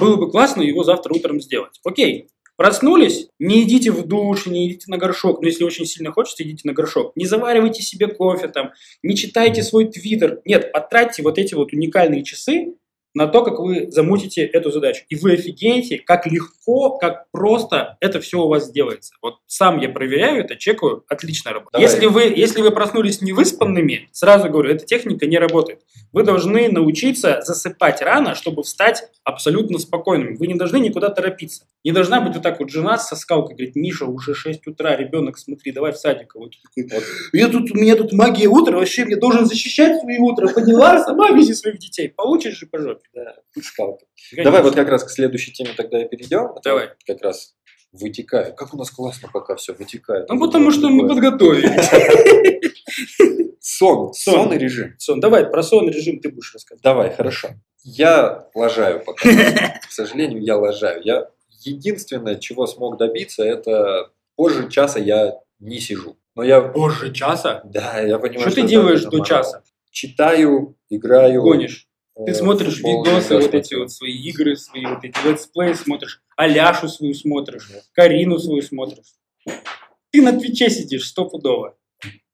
Было 0.00 0.16
бы 0.16 0.30
классно 0.30 0.62
его 0.62 0.82
завтра 0.82 1.14
утром 1.14 1.40
сделать. 1.40 1.78
Окей, 1.84 2.28
Проснулись, 2.56 3.26
не 3.40 3.64
идите 3.64 3.90
в 3.90 4.06
душ, 4.06 4.46
не 4.46 4.68
идите 4.68 4.84
на 4.88 4.96
горшок. 4.96 5.42
Но 5.42 5.48
если 5.48 5.64
очень 5.64 5.86
сильно 5.86 6.12
хочется, 6.12 6.44
идите 6.44 6.62
на 6.64 6.72
горшок. 6.72 7.12
Не 7.16 7.26
заваривайте 7.26 7.82
себе 7.82 8.06
кофе 8.06 8.46
там, 8.46 8.70
не 9.02 9.16
читайте 9.16 9.62
свой 9.64 9.86
твиттер. 9.86 10.40
Нет, 10.44 10.70
потратьте 10.70 11.22
вот 11.22 11.38
эти 11.38 11.54
вот 11.54 11.72
уникальные 11.72 12.22
часы 12.22 12.74
на 13.14 13.28
то, 13.28 13.42
как 13.42 13.60
вы 13.60 13.90
замутите 13.90 14.44
эту 14.44 14.70
задачу. 14.70 15.04
И 15.08 15.14
вы 15.14 15.34
офигеете, 15.34 15.98
как 15.98 16.26
легко, 16.26 16.98
как 16.98 17.30
просто 17.30 17.96
это 18.00 18.20
все 18.20 18.40
у 18.40 18.48
вас 18.48 18.70
делается. 18.70 19.14
Вот 19.22 19.36
сам 19.46 19.78
я 19.78 19.88
проверяю 19.88 20.40
это, 20.44 20.56
чекаю, 20.56 21.04
отлично 21.08 21.52
работает. 21.52 21.72
Давай. 21.72 21.88
Если 21.88 22.06
вы, 22.06 22.22
если 22.22 22.60
вы 22.60 22.72
проснулись 22.72 23.22
невыспанными, 23.22 24.08
сразу 24.12 24.48
говорю, 24.48 24.70
эта 24.70 24.84
техника 24.84 25.26
не 25.26 25.38
работает. 25.38 25.80
Вы 26.12 26.24
должны 26.24 26.68
научиться 26.68 27.40
засыпать 27.42 28.02
рано, 28.02 28.34
чтобы 28.34 28.62
встать 28.62 29.04
абсолютно 29.22 29.78
спокойным. 29.78 30.36
Вы 30.36 30.48
не 30.48 30.54
должны 30.54 30.78
никуда 30.78 31.08
торопиться. 31.08 31.64
Не 31.84 31.92
должна 31.92 32.20
быть 32.20 32.34
вот 32.34 32.42
так 32.42 32.60
вот 32.60 32.70
жена 32.70 32.98
со 32.98 33.14
скалкой, 33.14 33.56
говорит, 33.56 33.76
Миша, 33.76 34.06
уже 34.06 34.34
6 34.34 34.66
утра, 34.66 34.96
ребенок, 34.96 35.38
смотри, 35.38 35.72
давай 35.72 35.92
в 35.92 35.96
садик. 35.96 36.34
Вот 36.34 36.52
такой, 36.62 36.90
Вот 36.92 37.04
я 37.32 37.48
тут, 37.48 37.70
у 37.70 37.74
меня 37.74 37.94
тут 37.96 38.12
магия 38.12 38.48
утра, 38.48 38.76
вообще 38.76 39.04
мне 39.04 39.16
должен 39.16 39.46
защищать 39.46 40.00
свои 40.00 40.18
утра, 40.18 40.48
поняла? 40.48 41.04
Сама 41.04 41.30
вези 41.30 41.54
своих 41.54 41.78
детей, 41.78 42.08
получишь 42.08 42.58
же 42.58 42.66
по 42.66 42.78
жопе. 42.78 43.03
Да, 43.12 43.34
скалка. 43.62 44.04
Давай 44.36 44.62
вот 44.62 44.74
как 44.74 44.88
раз 44.88 45.04
к 45.04 45.10
следующей 45.10 45.52
теме 45.52 45.70
тогда 45.76 46.02
и 46.02 46.08
перейдем. 46.08 46.54
Давай. 46.64 46.90
Как 47.06 47.22
раз 47.22 47.54
вытекает. 47.92 48.56
Как 48.56 48.74
у 48.74 48.76
нас 48.76 48.90
классно 48.90 49.28
пока 49.32 49.54
все 49.56 49.72
вытекает. 49.72 50.28
Ну, 50.28 50.40
потому 50.40 50.70
что 50.70 50.88
мы 50.90 51.08
подготовились. 51.08 51.70
Сон, 53.60 54.12
Сон. 54.12 54.52
и 54.52 54.58
режим. 54.58 54.94
Сон, 54.98 55.20
давай, 55.20 55.46
про 55.46 55.62
сон 55.62 55.88
режим 55.88 56.20
ты 56.20 56.28
будешь 56.28 56.52
рассказывать. 56.52 56.82
Давай, 56.82 57.14
хорошо. 57.14 57.48
Я 57.82 58.48
лажаю 58.54 59.02
пока. 59.04 59.28
К 59.28 59.90
сожалению, 59.90 60.42
я 60.42 60.56
лажаю. 60.56 61.02
Я 61.02 61.28
единственное, 61.64 62.36
чего 62.36 62.66
смог 62.66 62.98
добиться, 62.98 63.42
это 63.42 64.10
позже 64.36 64.68
часа 64.70 64.98
я 65.00 65.38
не 65.58 65.80
сижу. 65.80 66.16
Но 66.34 66.42
я, 66.42 66.60
Позже 66.60 67.12
часа? 67.12 67.62
да, 67.64 68.00
я 68.00 68.18
понимаю, 68.18 68.40
Что 68.40 68.56
ты 68.56 68.60
это 68.62 68.68
делаешь 68.68 69.04
до 69.04 69.20
часа? 69.24 69.62
Читаю, 69.90 70.76
играю. 70.90 71.42
Гонишь. 71.42 71.88
Э, 72.16 72.24
Ты 72.26 72.34
смотришь 72.34 72.80
футбол 72.80 73.04
видосы, 73.04 73.36
вот 73.38 73.54
эти 73.54 73.74
вот 73.74 73.90
свои 73.92 74.12
игры, 74.12 74.56
свои 74.56 74.84
вот 74.86 75.04
эти 75.04 75.16
летсплеи 75.26 75.72
смотришь, 75.74 76.22
Аляшу 76.36 76.88
свою 76.88 77.14
смотришь, 77.14 77.70
Карину 77.92 78.38
свою 78.38 78.62
смотришь. 78.62 79.14
Ты 80.10 80.22
на 80.22 80.38
Твиче 80.38 80.70
сидишь 80.70 81.08
стопудово. 81.08 81.76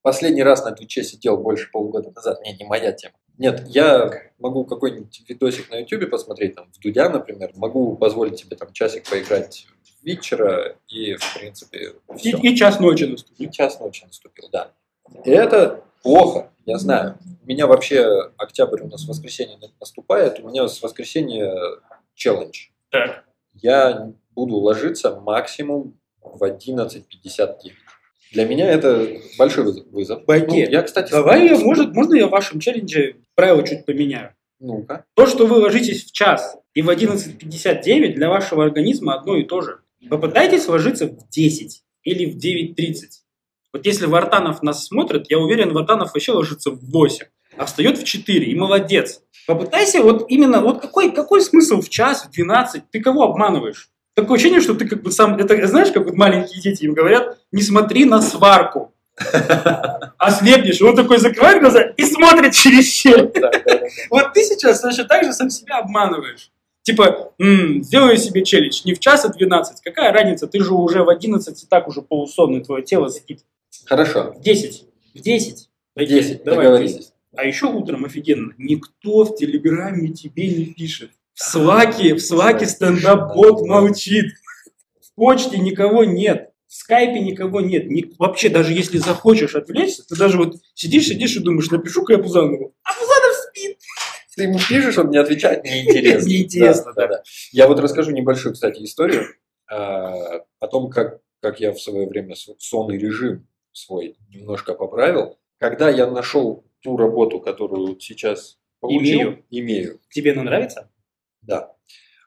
Последний 0.01 0.43
раз 0.43 0.63
на 0.65 0.71
Твиче 0.71 1.03
сидел 1.03 1.37
больше 1.37 1.69
полугода 1.71 2.11
назад. 2.11 2.41
Не, 2.43 2.53
не 2.53 2.65
моя 2.65 2.91
тема. 2.91 3.15
Нет, 3.37 3.63
я 3.69 4.11
могу 4.37 4.65
какой-нибудь 4.65 5.23
видосик 5.27 5.69
на 5.71 5.77
Ютубе 5.79 6.05
посмотреть, 6.07 6.55
там, 6.55 6.71
в 6.71 6.79
Дудя, 6.79 7.09
например. 7.09 7.51
Могу 7.55 7.95
позволить 7.95 8.37
себе 8.39 8.55
там 8.55 8.71
часик 8.71 9.09
поиграть 9.09 9.65
в 9.83 10.05
Витчера 10.05 10.75
и, 10.87 11.15
в 11.15 11.33
принципе, 11.39 11.93
И, 12.15 12.17
все. 12.17 12.37
и 12.37 12.55
час 12.55 12.79
ночи 12.79 13.05
наступил. 13.05 13.47
И 13.47 13.51
час 13.51 13.79
ночи 13.79 14.03
наступил, 14.05 14.49
да. 14.51 14.73
Это 15.23 15.83
плохо, 16.03 16.51
я 16.65 16.77
знаю. 16.77 17.17
У 17.43 17.47
меня 17.47 17.67
вообще 17.67 18.31
октябрь 18.37 18.81
у 18.81 18.87
нас 18.87 19.07
воскресенье 19.07 19.57
наступает, 19.79 20.39
у 20.39 20.47
меня 20.47 20.67
с 20.67 20.81
воскресенья 20.81 21.53
челлендж. 22.15 22.67
Так. 22.89 23.25
Я 23.53 24.11
буду 24.35 24.57
ложиться 24.57 25.19
максимум 25.19 25.99
в 26.21 26.43
11.59. 26.43 27.71
Для 28.31 28.45
меня 28.45 28.69
это 28.69 29.17
большой 29.37 29.65
вызов-. 29.65 30.23
Багет, 30.25 30.69
Ну, 30.69 30.73
я, 30.73 30.81
кстати, 30.83 31.11
Давай 31.11 31.47
я, 31.47 31.57
может, 31.57 31.93
можно 31.93 32.15
я 32.15 32.27
в 32.27 32.31
вашем 32.31 32.59
челлендже 32.59 33.17
правила 33.35 33.67
чуть 33.67 33.85
поменяю? 33.85 34.33
Ну-ка. 34.59 35.05
То, 35.15 35.25
что 35.25 35.47
вы 35.47 35.57
ложитесь 35.57 36.05
в 36.05 36.11
час 36.11 36.57
и 36.73 36.81
в 36.81 36.89
11.59 36.89 38.13
для 38.13 38.29
вашего 38.29 38.63
организма 38.63 39.15
одно 39.15 39.35
и 39.35 39.43
то 39.43 39.61
же. 39.61 39.79
Попытайтесь 40.09 40.67
ложиться 40.67 41.07
в 41.07 41.29
10 41.29 41.83
или 42.03 42.25
в 42.25 42.37
9.30. 42.37 43.20
Вот 43.73 43.85
если 43.85 44.05
Вартанов 44.05 44.61
нас 44.63 44.85
смотрит, 44.85 45.27
я 45.29 45.39
уверен, 45.39 45.73
Вартанов 45.73 46.13
вообще 46.13 46.33
ложится 46.33 46.71
в 46.71 46.79
8, 46.91 47.25
а 47.57 47.65
встает 47.65 47.97
в 47.97 48.03
4, 48.03 48.45
и 48.45 48.55
молодец. 48.55 49.21
Попытайся 49.47 50.01
вот 50.01 50.25
именно, 50.29 50.61
вот 50.61 50.81
какой, 50.81 51.11
какой 51.11 51.41
смысл 51.41 51.81
в 51.81 51.89
час, 51.89 52.25
в 52.25 52.31
12, 52.31 52.83
ты 52.91 52.99
кого 52.99 53.23
обманываешь? 53.23 53.89
Такое 54.13 54.35
ощущение, 54.35 54.59
что 54.59 54.73
ты 54.73 54.87
как 54.87 55.03
бы 55.03 55.11
сам, 55.11 55.37
это 55.37 55.67
знаешь, 55.67 55.91
как 55.91 56.05
вот 56.05 56.15
маленькие 56.15 56.61
дети 56.61 56.83
им 56.83 56.93
говорят, 56.93 57.39
не 57.53 57.61
смотри 57.61 58.03
на 58.03 58.21
сварку, 58.21 58.93
ослепнешь. 60.17 60.81
Он 60.81 60.95
такой 60.95 61.17
закрывает 61.19 61.61
глаза 61.61 61.81
и 61.81 62.03
смотрит 62.03 62.53
через 62.53 62.91
щель. 62.91 63.31
Вот 64.09 64.33
ты 64.33 64.43
сейчас 64.43 64.81
точно 64.81 65.05
так 65.05 65.23
же 65.23 65.33
сам 65.33 65.49
себя 65.49 65.79
обманываешь. 65.79 66.51
Типа, 66.83 67.31
м, 67.39 67.83
сделай 67.83 68.17
себе 68.17 68.43
челлендж 68.43 68.81
не 68.85 68.93
в 68.95 68.99
час, 68.99 69.23
а 69.23 69.29
12. 69.29 69.81
Какая 69.81 70.11
разница? 70.11 70.47
Ты 70.47 70.63
же 70.63 70.73
уже 70.73 71.03
в 71.03 71.09
11 71.09 71.63
и 71.63 71.67
так 71.67 71.87
уже 71.87 72.01
полусонный, 72.01 72.63
твое 72.63 72.83
тело 72.83 73.07
спит. 73.07 73.41
Хорошо. 73.85 74.33
В 74.33 74.41
10. 74.41 74.85
В 75.15 75.19
10. 75.19 75.69
В 75.95 76.05
10, 76.05 76.43
Давай. 76.43 76.65
договорились. 76.65 77.13
А 77.35 77.45
еще 77.45 77.67
утром 77.67 78.05
офигенно. 78.05 78.53
Никто 78.57 79.23
в 79.23 79.35
Телеграме 79.35 80.09
тебе 80.09 80.47
не 80.49 80.65
пишет. 80.65 81.11
В 81.33 81.43
Слаке, 81.43 82.13
в 82.15 82.21
Слаке 82.21 82.65
стендап-бот 82.65 83.65
молчит. 83.65 84.33
В 85.01 85.15
почте 85.15 85.57
никого 85.57 86.03
нет. 86.03 86.51
В 86.67 86.73
скайпе 86.73 87.19
никого 87.19 87.61
нет. 87.61 87.89
Ни- 87.89 88.13
вообще, 88.17 88.49
даже 88.49 88.73
если 88.73 88.97
захочешь 88.97 89.55
отвлечься, 89.55 90.05
ты 90.07 90.15
даже 90.15 90.37
вот 90.37 90.55
сидишь, 90.73 91.07
сидишь 91.07 91.35
и 91.35 91.39
думаешь, 91.39 91.69
напишу-ка 91.69 92.13
я 92.13 92.19
Пузанову. 92.19 92.73
А 92.83 92.93
Пузанов 92.93 93.35
спит. 93.49 93.77
Ты 94.35 94.43
ему 94.43 94.57
пишешь, 94.57 94.97
он 94.97 95.09
не 95.09 95.17
отвечает, 95.17 95.63
неинтересно. 95.65 96.27
Неинтересно, 96.27 96.93
да. 96.93 97.23
Я 97.51 97.67
вот 97.67 97.79
расскажу 97.79 98.11
небольшую, 98.11 98.53
кстати, 98.53 98.81
историю 98.83 99.25
а, 99.67 100.41
о 100.59 100.67
том, 100.67 100.89
как, 100.89 101.19
как 101.41 101.59
я 101.59 101.73
в 101.73 101.81
свое 101.81 102.07
время 102.07 102.35
сонный 102.59 102.97
режим 102.97 103.47
свой 103.71 104.17
немножко 104.29 104.73
поправил. 104.73 105.37
Когда 105.57 105.89
я 105.89 106.09
нашел 106.09 106.65
ту 106.81 106.97
работу, 106.97 107.39
которую 107.39 107.99
сейчас 107.99 108.57
получил, 108.79 109.21
Имею. 109.21 109.45
имею 109.49 109.99
Тебе 110.09 110.31
она 110.33 110.43
нравится? 110.43 110.91
да. 111.41 111.75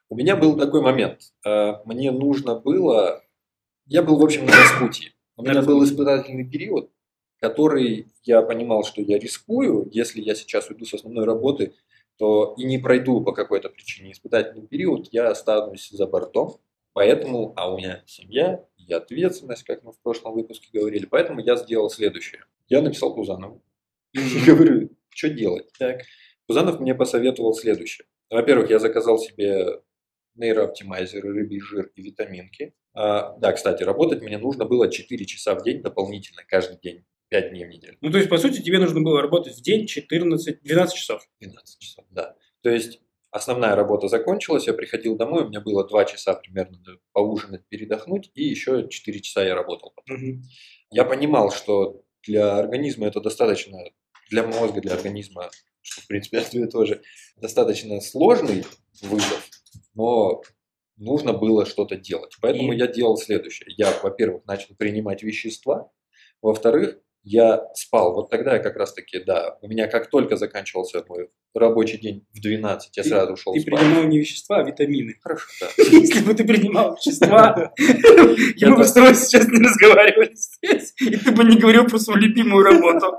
У 0.07 0.15
меня 0.15 0.35
был 0.35 0.55
такой 0.55 0.81
момент. 0.81 1.33
А, 1.43 1.81
Мне 1.85 2.11
нужно 2.11 2.59
было... 2.59 3.23
Я 3.87 4.03
был, 4.03 4.17
в 4.19 4.23
общем, 4.23 4.45
на 4.45 4.51
распутье. 4.51 5.11
У 5.35 5.41
меня 5.43 5.61
был 5.63 5.83
испытательный 5.83 6.47
период, 6.47 6.91
который 7.39 8.07
я 8.23 8.41
понимал, 8.43 8.83
что 8.83 9.01
я 9.01 9.17
рискую, 9.19 9.89
если 9.91 10.21
я 10.21 10.35
сейчас 10.35 10.69
уйду 10.69 10.85
с 10.85 10.93
основной 10.93 11.25
работы, 11.25 11.73
то 12.17 12.53
и 12.57 12.63
не 12.63 12.77
пройду 12.77 13.21
по 13.21 13.33
какой-то 13.33 13.69
причине 13.69 14.11
испытательный 14.11 14.65
период, 14.67 15.09
я 15.11 15.29
останусь 15.29 15.89
за 15.89 16.07
бортом. 16.07 16.57
Поэтому, 16.95 17.51
а 17.57 17.69
у 17.73 17.77
меня 17.77 18.03
семья 18.07 18.65
и 18.77 18.93
ответственность, 18.93 19.63
как 19.63 19.83
мы 19.83 19.91
в 19.91 19.99
прошлом 19.99 20.33
выпуске 20.33 20.69
говорили, 20.71 21.05
поэтому 21.05 21.41
я 21.41 21.57
сделал 21.57 21.89
следующее. 21.89 22.45
Я 22.69 22.81
написал 22.81 23.13
Пузанову 23.13 23.61
и 24.13 24.19
говорю, 24.45 24.89
что 25.09 25.27
делать? 25.27 25.67
Так. 25.77 26.03
Пузанов 26.47 26.79
мне 26.79 26.95
посоветовал 26.95 27.53
следующее. 27.53 28.07
Во-первых, 28.29 28.69
я 28.69 28.79
заказал 28.79 29.17
себе 29.19 29.81
нейрооптимайзеры, 30.35 31.33
рыбий 31.33 31.59
жир 31.59 31.91
и 31.95 32.01
витаминки. 32.01 32.73
А, 32.93 33.37
да, 33.39 33.51
кстати, 33.51 33.83
работать 33.83 34.21
мне 34.21 34.37
нужно 34.37 34.63
было 34.63 34.89
4 34.89 35.25
часа 35.25 35.53
в 35.55 35.63
день 35.63 35.81
дополнительно, 35.81 36.43
каждый 36.47 36.79
день, 36.79 37.03
5 37.27 37.49
дней 37.49 37.65
в 37.65 37.69
неделю. 37.69 37.97
Ну, 37.99 38.09
то 38.09 38.19
есть, 38.19 38.29
по 38.29 38.37
сути, 38.37 38.61
тебе 38.61 38.79
нужно 38.79 39.01
было 39.01 39.21
работать 39.21 39.57
в 39.57 39.61
день 39.61 39.85
14, 39.85 40.63
12 40.63 40.95
часов. 40.95 41.27
12 41.41 41.77
часов, 41.77 42.05
да. 42.11 42.37
То 42.61 42.69
есть 42.69 43.01
основная 43.35 43.75
работа 43.75 44.07
закончилась, 44.07 44.67
я 44.67 44.73
приходил 44.73 45.17
домой, 45.17 45.43
у 45.43 45.49
меня 45.49 45.59
было 45.59 45.85
2 45.85 46.05
часа 46.05 46.33
примерно 46.33 46.79
поужинать, 47.11 47.67
передохнуть, 47.67 48.31
и 48.33 48.43
еще 48.43 48.87
4 48.87 49.19
часа 49.19 49.43
я 49.43 49.55
работал. 49.55 49.91
потом. 49.95 50.41
Я 50.89 51.03
понимал, 51.03 51.51
что 51.51 52.01
для 52.23 52.57
организма 52.57 53.07
это 53.07 53.19
достаточно, 53.19 53.77
для 54.29 54.47
мозга, 54.47 54.79
для 54.79 54.93
организма, 54.93 55.49
что 55.81 56.01
в 56.01 56.07
принципе 56.07 56.39
одно 56.39 56.63
и 56.63 56.69
то 56.69 56.85
же, 56.85 57.01
достаточно 57.35 57.99
сложный 57.99 58.63
вызов, 59.01 59.49
но 59.93 60.41
нужно 60.95 61.33
было 61.33 61.65
что-то 61.65 61.97
делать. 61.97 62.37
Поэтому 62.41 62.71
И? 62.71 62.77
я 62.77 62.87
делал 62.87 63.17
следующее. 63.17 63.67
Я, 63.75 63.91
во-первых, 64.01 64.45
начал 64.45 64.75
принимать 64.75 65.23
вещества, 65.23 65.91
во-вторых, 66.41 66.99
я 67.27 67.67
спал. 67.73 68.13
Вот 68.13 68.29
тогда 68.29 68.53
я 68.53 68.59
как 68.59 68.75
раз-таки, 68.77 69.19
да, 69.19 69.57
у 69.61 69.67
меня 69.67 69.87
как 69.87 70.09
только 70.11 70.37
заканчивался 70.37 71.03
мой 71.09 71.29
рабочий 71.55 71.97
день 71.97 72.25
в 72.33 72.39
12, 72.39 72.95
я 72.97 73.03
Ты- 73.03 73.09
сразу 73.09 73.35
шел 73.35 73.53
Ты 73.53 73.61
спать. 73.61 73.79
принимал 73.79 74.03
не 74.03 74.19
вещества, 74.19 74.57
а 74.59 74.63
витамины. 74.63 75.15
Хорошо, 75.21 75.47
да. 75.59 75.67
Если 75.91 76.23
бы 76.23 76.33
ты 76.35 76.45
принимал 76.45 76.95
вещества, 76.95 77.73
я 78.57 78.75
бы 78.75 78.83
с 78.83 78.93
тобой 78.93 79.15
сейчас 79.15 79.47
не 79.47 79.59
разговаривали 79.59 80.31
здесь, 80.35 80.93
и 81.01 81.17
ты 81.17 81.31
бы 81.31 81.43
не 81.43 81.57
говорил 81.57 81.87
про 81.87 81.97
свою 81.97 82.19
любимую 82.19 82.63
работу. 82.63 83.17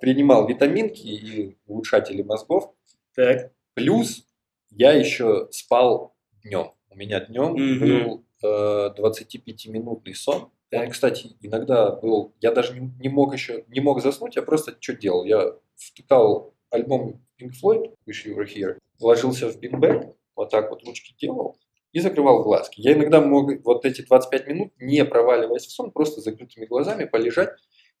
Принимал 0.00 0.46
витаминки 0.46 1.06
и 1.06 1.56
улучшатели 1.66 2.22
мозгов. 2.22 2.72
Так. 3.14 3.52
Плюс 3.74 4.26
я 4.70 4.92
еще 4.92 5.48
спал 5.50 6.14
днем. 6.44 6.72
У 6.90 6.96
меня 6.96 7.20
днем 7.20 7.54
был 7.80 8.24
э, 8.44 8.90
25-минутный 8.98 10.14
сон. 10.14 10.50
Он, 10.72 10.90
кстати, 10.90 11.36
иногда 11.40 11.90
был... 11.90 12.34
Я 12.40 12.52
даже 12.52 12.78
не, 12.78 12.90
не 13.00 13.08
мог 13.08 13.34
еще... 13.34 13.64
Не 13.68 13.80
мог 13.80 14.02
заснуть, 14.02 14.36
я 14.36 14.42
просто 14.42 14.76
что 14.80 14.94
делал? 14.94 15.24
Я 15.24 15.54
втыкал 15.76 16.54
альбом 16.70 17.24
Pink 17.40 17.50
Floyd, 17.62 17.94
Wish 18.08 18.26
You 18.26 18.36
Were 18.36 18.46
Here, 18.46 18.78
ложился 19.00 19.48
в 19.50 19.58
бинбэк, 19.58 20.14
вот 20.34 20.50
так 20.50 20.70
вот 20.70 20.84
ручки 20.84 21.14
делал 21.20 21.58
и 21.92 22.00
закрывал 22.00 22.42
глазки. 22.42 22.80
Я 22.80 22.94
иногда 22.94 23.20
мог 23.20 23.50
вот 23.64 23.84
эти 23.84 24.02
25 24.02 24.46
минут, 24.48 24.72
не 24.78 25.04
проваливаясь 25.04 25.66
в 25.66 25.70
сон, 25.70 25.90
просто 25.90 26.20
закрытыми 26.20 26.64
глазами 26.64 27.04
полежать. 27.04 27.50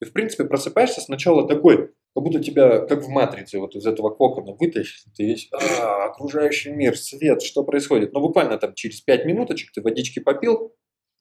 И, 0.00 0.04
в 0.04 0.12
принципе, 0.12 0.44
просыпаешься 0.44 1.00
сначала 1.00 1.46
такой, 1.46 1.90
Как 2.14 2.24
будто 2.24 2.42
тебя, 2.42 2.80
как 2.80 3.04
в 3.04 3.08
«Матрице», 3.08 3.58
вот 3.58 3.74
из 3.74 3.86
этого 3.86 4.10
кокона 4.10 4.52
вытащишь, 4.52 5.04
ты 5.16 5.24
весь, 5.24 5.48
а, 5.52 6.06
окружающий 6.06 6.70
мир, 6.70 6.96
свет, 6.96 7.40
что 7.42 7.64
происходит? 7.64 8.12
Но 8.12 8.20
буквально 8.20 8.58
там 8.58 8.74
через 8.74 9.00
5 9.00 9.24
минуточек 9.24 9.72
ты 9.72 9.80
водички 9.80 10.18
попил, 10.18 10.74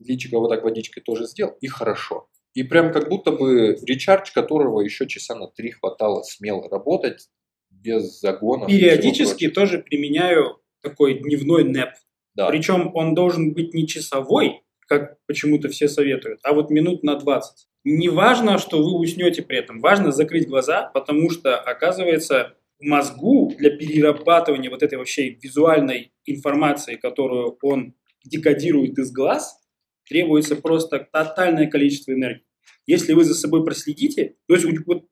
личико 0.04 0.40
вот 0.40 0.50
так 0.50 0.64
водичкой 0.64 1.04
тоже 1.04 1.26
сделал, 1.26 1.54
и 1.62 1.68
хорошо. 1.68 2.28
И 2.54 2.64
прям 2.64 2.92
как 2.92 3.10
будто 3.10 3.32
бы 3.32 3.78
речардж, 3.84 4.32
которого 4.34 4.82
еще 4.82 5.08
часа 5.08 5.36
на 5.36 5.48
три 5.48 5.72
хватало 5.72 6.22
смело 6.24 6.70
работать, 6.70 7.30
без 7.70 8.20
загонов. 8.20 8.68
Периодически 8.68 9.50
тоже 9.50 9.80
применяю 9.80 10.62
такой 10.82 11.20
дневной 11.20 11.64
нэп. 11.64 11.92
Да. 12.36 12.48
Причем 12.48 12.92
он 12.94 13.14
должен 13.14 13.54
быть 13.54 13.74
не 13.74 13.88
часовой, 13.88 14.62
как 14.88 15.18
почему-то 15.26 15.70
все 15.70 15.88
советуют, 15.88 16.40
а 16.44 16.54
вот 16.54 16.70
минут 16.70 17.04
на 17.04 17.16
20. 17.16 17.68
Не 17.84 18.10
важно, 18.10 18.58
что 18.58 18.84
вы 18.84 19.00
уснете 19.00 19.42
при 19.42 19.58
этом, 19.58 19.80
важно 19.80 20.12
закрыть 20.12 20.48
глаза, 20.48 20.92
потому 20.94 21.30
что, 21.30 21.58
оказывается, 21.58 22.56
мозгу 22.80 23.54
для 23.58 23.70
перерабатывания 23.72 24.70
вот 24.70 24.84
этой 24.84 24.98
вообще 24.98 25.30
визуальной 25.30 26.12
информации, 26.26 26.96
которую 26.96 27.58
он 27.62 27.94
декодирует 28.26 28.98
из 28.98 29.12
глаз, 29.12 29.61
требуется 30.08 30.56
просто 30.56 31.08
тотальное 31.12 31.68
количество 31.68 32.12
энергии. 32.12 32.46
Если 32.86 33.14
вы 33.14 33.24
за 33.24 33.36
собой 33.36 33.64
проследите, 33.64 34.36
то 34.48 34.56
есть 34.56 34.66
вот 34.86 35.06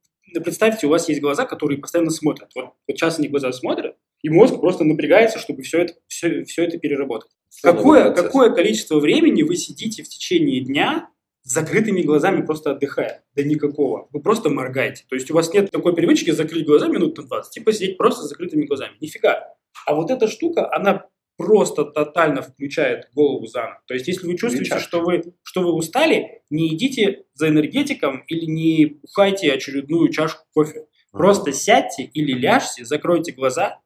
представьте, 0.43 0.87
у 0.87 0.89
вас 0.89 1.09
есть 1.09 1.21
глаза, 1.21 1.45
которые 1.45 1.79
постоянно 1.79 2.11
смотрят. 2.11 2.49
Вот, 2.55 2.65
вот 2.65 2.97
сейчас 2.97 3.19
они 3.19 3.27
глаза 3.27 3.51
смотрят, 3.51 3.95
и 4.21 4.29
мозг 4.29 4.59
просто 4.59 4.83
напрягается, 4.83 5.39
чтобы 5.39 5.63
все 5.63 5.81
это, 5.81 5.93
все, 6.07 6.43
все 6.43 6.63
это 6.63 6.77
переработать. 6.77 7.31
Какое, 7.61 8.11
какое 8.11 8.51
количество 8.51 8.99
времени 8.99 9.43
вы 9.43 9.55
сидите 9.55 10.03
в 10.03 10.09
течение 10.09 10.61
дня 10.61 11.09
с 11.43 11.53
закрытыми 11.53 12.01
глазами 12.01 12.45
просто 12.45 12.71
отдыхая? 12.71 13.23
Да 13.35 13.43
никакого. 13.43 14.07
Вы 14.11 14.21
просто 14.21 14.49
моргаете. 14.49 15.05
То 15.09 15.15
есть 15.15 15.31
у 15.31 15.33
вас 15.33 15.51
нет 15.53 15.71
такой 15.71 15.95
привычки 15.95 16.31
закрыть 16.31 16.65
глаза 16.65 16.87
минут 16.87 17.17
на 17.17 17.23
20, 17.23 17.51
типа 17.51 17.71
сидеть 17.73 17.97
просто 17.97 18.23
с 18.23 18.29
закрытыми 18.29 18.65
глазами. 18.65 18.93
Нифига. 18.99 19.55
А 19.85 19.95
вот 19.95 20.11
эта 20.11 20.27
штука, 20.27 20.73
она 20.73 21.07
просто 21.39 21.85
тотально 21.85 22.41
включает 22.41 23.09
голову 23.15 23.47
заново. 23.47 23.81
То 23.87 23.93
есть, 23.93 24.09
если 24.09 24.27
вы 24.27 24.35
чувствуете, 24.35 24.77
что 24.79 24.99
вы, 24.99 25.23
что 25.41 25.61
вы 25.61 25.71
устали, 25.71 26.41
не 26.49 26.67
идите 26.75 27.23
за 27.33 27.47
энергетиком 27.47 28.25
или 28.27 28.43
не 28.43 28.85
пухайте 28.87 29.53
очередную 29.53 30.09
чашку 30.09 30.45
кофе. 30.53 30.87
Просто 31.13 31.53
сядьте 31.53 32.03
или 32.03 32.33
ляжьте, 32.33 32.83
закройте 32.83 33.31
глаза, 33.31 33.79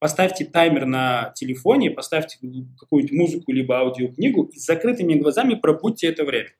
поставьте 0.00 0.46
таймер 0.46 0.84
на 0.84 1.32
телефоне, 1.36 1.92
поставьте 1.92 2.38
какую-нибудь 2.80 3.16
музыку 3.16 3.52
либо 3.52 3.78
аудиокнигу 3.78 4.42
и 4.52 4.58
с 4.58 4.64
закрытыми 4.66 5.14
глазами 5.14 5.54
пробудьте 5.54 6.08
это 6.08 6.24
время. 6.24 6.50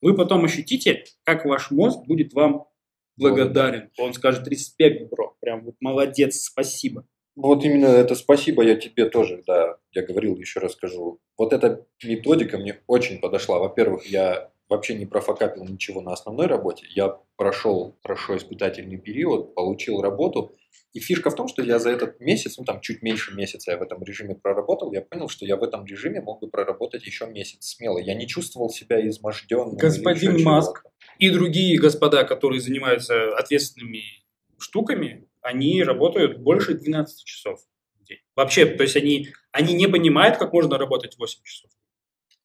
Вы 0.00 0.14
потом 0.14 0.44
ощутите, 0.44 1.02
как 1.24 1.44
ваш 1.44 1.72
мозг 1.72 2.06
будет 2.06 2.32
вам 2.32 2.68
благодарен. 3.16 3.90
Он 3.98 4.14
скажет 4.14 4.46
респект, 4.46 5.10
бро, 5.10 5.36
прям 5.40 5.64
вот 5.64 5.74
молодец, 5.80 6.42
спасибо. 6.42 7.04
Вот 7.36 7.62
именно 7.64 7.86
это 7.86 8.14
спасибо 8.14 8.62
я 8.64 8.76
тебе 8.76 9.08
тоже, 9.10 9.42
да, 9.46 9.76
я 9.92 10.02
говорил, 10.02 10.36
еще 10.36 10.58
раз 10.58 10.72
скажу. 10.72 11.20
Вот 11.36 11.52
эта 11.52 11.84
методика 12.02 12.56
мне 12.56 12.80
очень 12.86 13.20
подошла. 13.20 13.58
Во-первых, 13.58 14.06
я 14.06 14.50
вообще 14.68 14.94
не 14.94 15.06
профокапил 15.06 15.64
ничего 15.64 16.00
на 16.00 16.12
основной 16.12 16.46
работе. 16.46 16.86
Я 16.88 17.18
прошел 17.36 17.96
хорошо 18.02 18.36
испытательный 18.36 18.96
период, 18.96 19.54
получил 19.54 20.00
работу. 20.00 20.56
И 20.94 21.00
фишка 21.00 21.28
в 21.28 21.34
том, 21.34 21.46
что 21.46 21.62
я 21.62 21.78
за 21.78 21.90
этот 21.90 22.20
месяц, 22.20 22.56
ну 22.56 22.64
там 22.64 22.80
чуть 22.80 23.02
меньше 23.02 23.34
месяца 23.34 23.72
я 23.72 23.76
в 23.76 23.82
этом 23.82 24.02
режиме 24.02 24.34
проработал, 24.34 24.92
я 24.92 25.02
понял, 25.02 25.28
что 25.28 25.44
я 25.44 25.56
в 25.56 25.62
этом 25.62 25.84
режиме 25.84 26.22
мог 26.22 26.40
бы 26.40 26.48
проработать 26.48 27.04
еще 27.04 27.26
месяц 27.26 27.66
смело. 27.66 27.98
Я 27.98 28.14
не 28.14 28.26
чувствовал 28.26 28.70
себя 28.70 29.06
изможденным. 29.06 29.76
Господин 29.76 30.42
Маск 30.42 30.84
и 31.18 31.28
другие 31.28 31.78
господа, 31.78 32.24
которые 32.24 32.60
занимаются 32.60 33.28
ответственными 33.36 34.24
штуками, 34.58 35.28
они 35.46 35.82
работают 35.82 36.38
больше 36.38 36.74
12 36.74 37.24
часов 37.24 37.60
в 38.00 38.04
день. 38.04 38.18
Вообще, 38.34 38.66
то 38.66 38.82
есть 38.82 38.96
они, 38.96 39.28
они 39.52 39.74
не 39.74 39.86
понимают, 39.86 40.38
как 40.38 40.52
можно 40.52 40.76
работать 40.76 41.16
8 41.18 41.40
часов. 41.44 41.70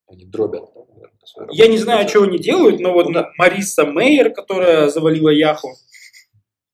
Они 0.08 0.26
дробят. 0.26 0.66
Я 1.52 1.68
не 1.68 1.78
знаю, 1.78 2.08
что 2.08 2.24
они 2.24 2.38
делают, 2.38 2.80
но 2.80 2.94
вот 2.94 3.10
ну, 3.10 3.26
Мариса 3.38 3.86
Мейер, 3.86 4.32
которая 4.32 4.90
завалила 4.90 5.30
Яху, 5.30 5.70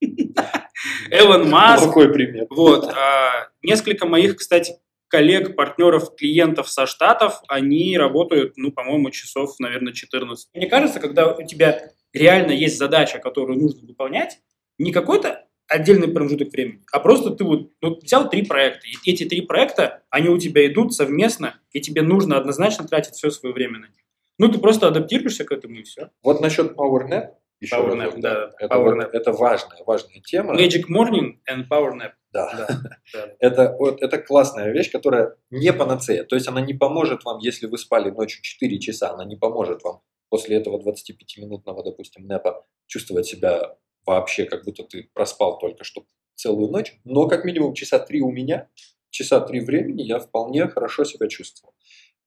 Эван 1.12 1.50
Маск. 1.50 1.86
Какой 1.86 2.12
пример. 2.12 2.48
Вот. 2.50 2.86
А, 2.90 3.50
несколько 3.62 4.06
моих, 4.06 4.36
кстати, 4.36 4.80
коллег, 5.08 5.56
партнеров, 5.56 6.16
клиентов 6.16 6.70
со 6.70 6.86
Штатов, 6.86 7.42
они 7.48 7.98
работают, 7.98 8.58
ну, 8.58 8.72
по-моему, 8.72 9.12
часов, 9.12 9.58
наверное, 9.60 9.94
14. 9.94 10.50
Мне 10.54 10.68
кажется, 10.68 11.00
когда 11.00 11.34
у 11.34 11.46
тебя 11.46 11.92
реально 12.12 12.52
есть 12.52 12.78
задача, 12.78 13.20
которую 13.20 13.60
нужно 13.60 13.88
выполнять, 13.88 14.40
не 14.78 14.92
какой-то 14.92 15.47
отдельный 15.68 16.08
промежуток 16.08 16.52
времени, 16.52 16.82
а 16.92 17.00
просто 17.00 17.32
ты 17.32 17.44
вот 17.44 17.72
ну, 17.82 18.00
взял 18.02 18.30
три 18.30 18.44
проекта, 18.44 18.82
и 18.88 19.12
эти 19.12 19.26
три 19.26 19.42
проекта, 19.42 20.04
они 20.10 20.30
у 20.30 20.38
тебя 20.38 20.66
идут 20.68 20.94
совместно, 20.94 21.60
и 21.72 21.82
тебе 21.82 22.02
нужно 22.02 22.38
однозначно 22.38 22.88
тратить 22.88 23.16
все 23.16 23.30
свое 23.30 23.54
время 23.54 23.80
на 23.80 23.86
них. 23.86 24.04
Ну, 24.40 24.50
ты 24.50 24.60
просто 24.60 24.88
адаптируешься 24.88 25.46
к 25.46 25.52
этому 25.52 25.76
и 25.76 25.84
все. 25.84 26.12
Вот 26.24 26.42
насчет 26.42 26.74
PowerNap, 26.74 27.32
еще 27.60 27.76
PowerNap, 27.76 28.06
раз, 28.06 28.16
да, 28.18 28.52
это, 28.60 28.76
PowerNap. 28.76 29.10
это 29.12 29.32
важная, 29.32 29.84
важная 29.86 30.22
тема. 30.22 30.56
Magic 30.56 30.86
Morning 30.90 31.40
and 31.50 31.68
PowerNap. 31.70 32.12
Да. 32.32 32.54
да, 32.56 32.68
да. 33.14 33.34
Это, 33.40 33.76
вот, 33.80 34.02
это 34.02 34.20
классная 34.20 34.72
вещь, 34.72 34.92
которая 34.92 35.36
не 35.50 35.74
панацея. 35.74 36.24
То 36.24 36.36
есть 36.36 36.48
она 36.48 36.62
не 36.62 36.76
поможет 36.76 37.24
вам, 37.24 37.40
если 37.40 37.66
вы 37.66 37.78
спали 37.78 38.12
ночью 38.12 38.44
4 38.44 38.80
часа, 38.80 39.12
она 39.12 39.26
не 39.26 39.36
поможет 39.36 39.84
вам 39.84 40.02
после 40.30 40.58
этого 40.58 40.80
25-минутного, 40.80 41.84
допустим, 41.84 42.28
нэпа 42.28 42.66
чувствовать 42.86 43.26
себя 43.26 43.76
вообще, 44.08 44.46
как 44.46 44.64
будто 44.64 44.84
ты 44.84 45.10
проспал 45.14 45.60
только 45.60 45.84
что 45.84 46.06
целую 46.36 46.72
ночь, 46.72 46.94
но 47.04 47.28
как 47.28 47.46
минимум 47.46 47.74
часа 47.74 48.00
три 48.00 48.22
у 48.22 48.32
меня, 48.32 48.70
часа 49.10 49.40
три 49.40 49.60
времени 49.60 50.04
я 50.04 50.20
вполне 50.20 50.68
хорошо 50.68 51.04
себя 51.04 51.28
чувствовал. 51.28 51.74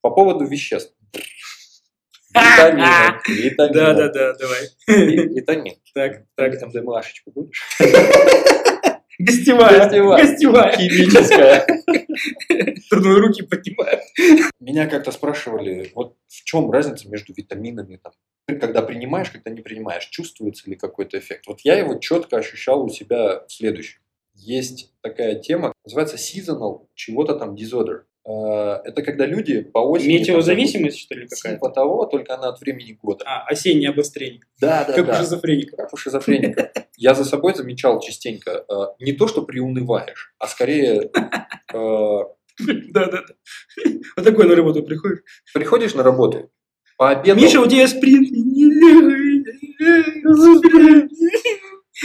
По 0.01 0.11
поводу 0.11 0.47
веществ. 0.47 0.95
Витамины. 2.35 3.21
Витамины. 3.29 3.75
Да, 3.75 3.95
да, 3.95 4.09
да, 4.09 4.35
давай. 4.35 4.69
Витамин. 4.87 5.75
Так, 5.95 6.25
так. 6.37 6.63
МДМАшечку 6.63 7.33
будешь? 7.33 7.63
Гостевая. 9.19 9.81
Гостевая. 9.81 10.25
Гостевая. 10.25 10.77
Химическая. 10.77 11.67
Трудные 12.91 13.19
руки 13.19 13.43
поднимают. 13.43 14.01
Меня 14.61 14.87
как-то 14.87 15.13
спрашивали, 15.13 15.91
вот 15.95 16.17
в 16.27 16.45
чем 16.45 16.71
разница 16.71 17.09
между 17.09 17.35
витаминами, 17.35 17.97
там, 17.97 18.13
когда 18.47 18.83
принимаешь, 18.83 19.31
когда 19.31 19.51
не 19.51 19.61
принимаешь, 19.61 20.07
чувствуется 20.07 20.69
ли 20.69 20.77
какой-то 20.77 21.19
эффект. 21.19 21.47
Вот 21.47 21.61
я 21.61 21.79
его 21.79 21.95
четко 21.97 22.39
ощущал 22.39 22.85
у 22.85 22.89
себя 22.89 23.45
в 23.47 23.53
следующем. 23.53 24.01
Есть 24.35 24.93
такая 25.03 25.37
тема, 25.37 25.73
называется 25.85 26.17
seasonal 26.17 26.87
чего-то 26.95 27.35
там 27.35 27.55
disorder. 27.55 28.03
Э, 28.27 28.81
это 28.85 29.03
когда 29.03 29.27
люди 29.27 29.61
по 29.63 29.79
осени... 29.79 30.19
Метеозависимость, 30.19 30.99
что 30.99 31.15
ли, 31.15 31.27
какая-то? 31.27 31.57
Типа 31.57 31.71
того, 31.71 32.07
только 32.07 32.35
она 32.35 32.49
от 32.49 32.61
времени 32.61 32.99
года. 33.01 33.25
А, 33.27 33.45
осеннее 33.47 33.91
обострение. 33.91 34.43
Да, 34.61 34.85
да, 34.85 34.93
как 34.93 35.07
да. 35.07 35.13
у 35.13 35.17
шизофреника. 35.17 35.77
Как 35.77 35.93
у 35.93 35.97
шизофреника. 35.97 36.73
Я 36.97 37.15
за 37.15 37.25
собой 37.25 37.55
замечал 37.55 38.01
частенько, 38.01 38.65
э, 38.69 38.75
не 39.01 39.13
то, 39.13 39.27
что 39.27 39.43
приунываешь, 39.43 40.35
а 40.39 40.47
скорее... 40.47 41.11
Да, 42.93 43.07
да, 43.07 43.23
да. 43.23 43.25
Вот 44.17 44.25
такой 44.27 44.47
на 44.47 44.55
работу 44.55 44.83
приходишь. 44.83 45.21
Приходишь 45.55 45.95
на 45.95 46.03
работу, 46.03 46.51
пообедал... 47.01 47.43
Миша, 47.43 47.61
у 47.63 47.67
тебя 47.67 47.89
спринт. 47.89 48.29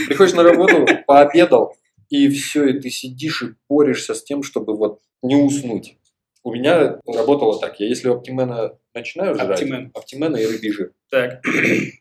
Приходишь 0.08 0.34
на 0.34 0.42
работу, 0.42 0.86
пообедал, 1.06 1.74
и 2.08 2.30
все, 2.30 2.64
и 2.68 2.80
ты 2.80 2.88
сидишь 2.88 3.42
и 3.42 3.54
борешься 3.68 4.14
с 4.14 4.24
тем, 4.24 4.42
чтобы 4.42 4.74
вот 4.74 5.00
не 5.22 5.36
уснуть. 5.36 5.98
У 6.42 6.54
меня 6.54 6.98
работало 7.06 7.60
так. 7.60 7.78
Я 7.78 7.88
если 7.88 8.08
оптимена 8.08 8.78
начинаю 8.94 9.34
жрать, 9.34 9.60
Оптимен. 9.60 9.90
оптимена 9.92 10.36
и 10.36 10.46
рыбий 10.46 10.72
жир, 10.72 10.92
Так. 11.10 11.42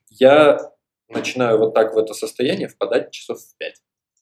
я 0.10 0.60
начинаю 1.10 1.58
вот 1.58 1.74
так 1.74 1.96
в 1.96 1.98
это 1.98 2.14
состояние 2.14 2.70
впадать 2.70 3.12
часов 3.12 3.40
в 3.42 3.58
5. 3.58 3.74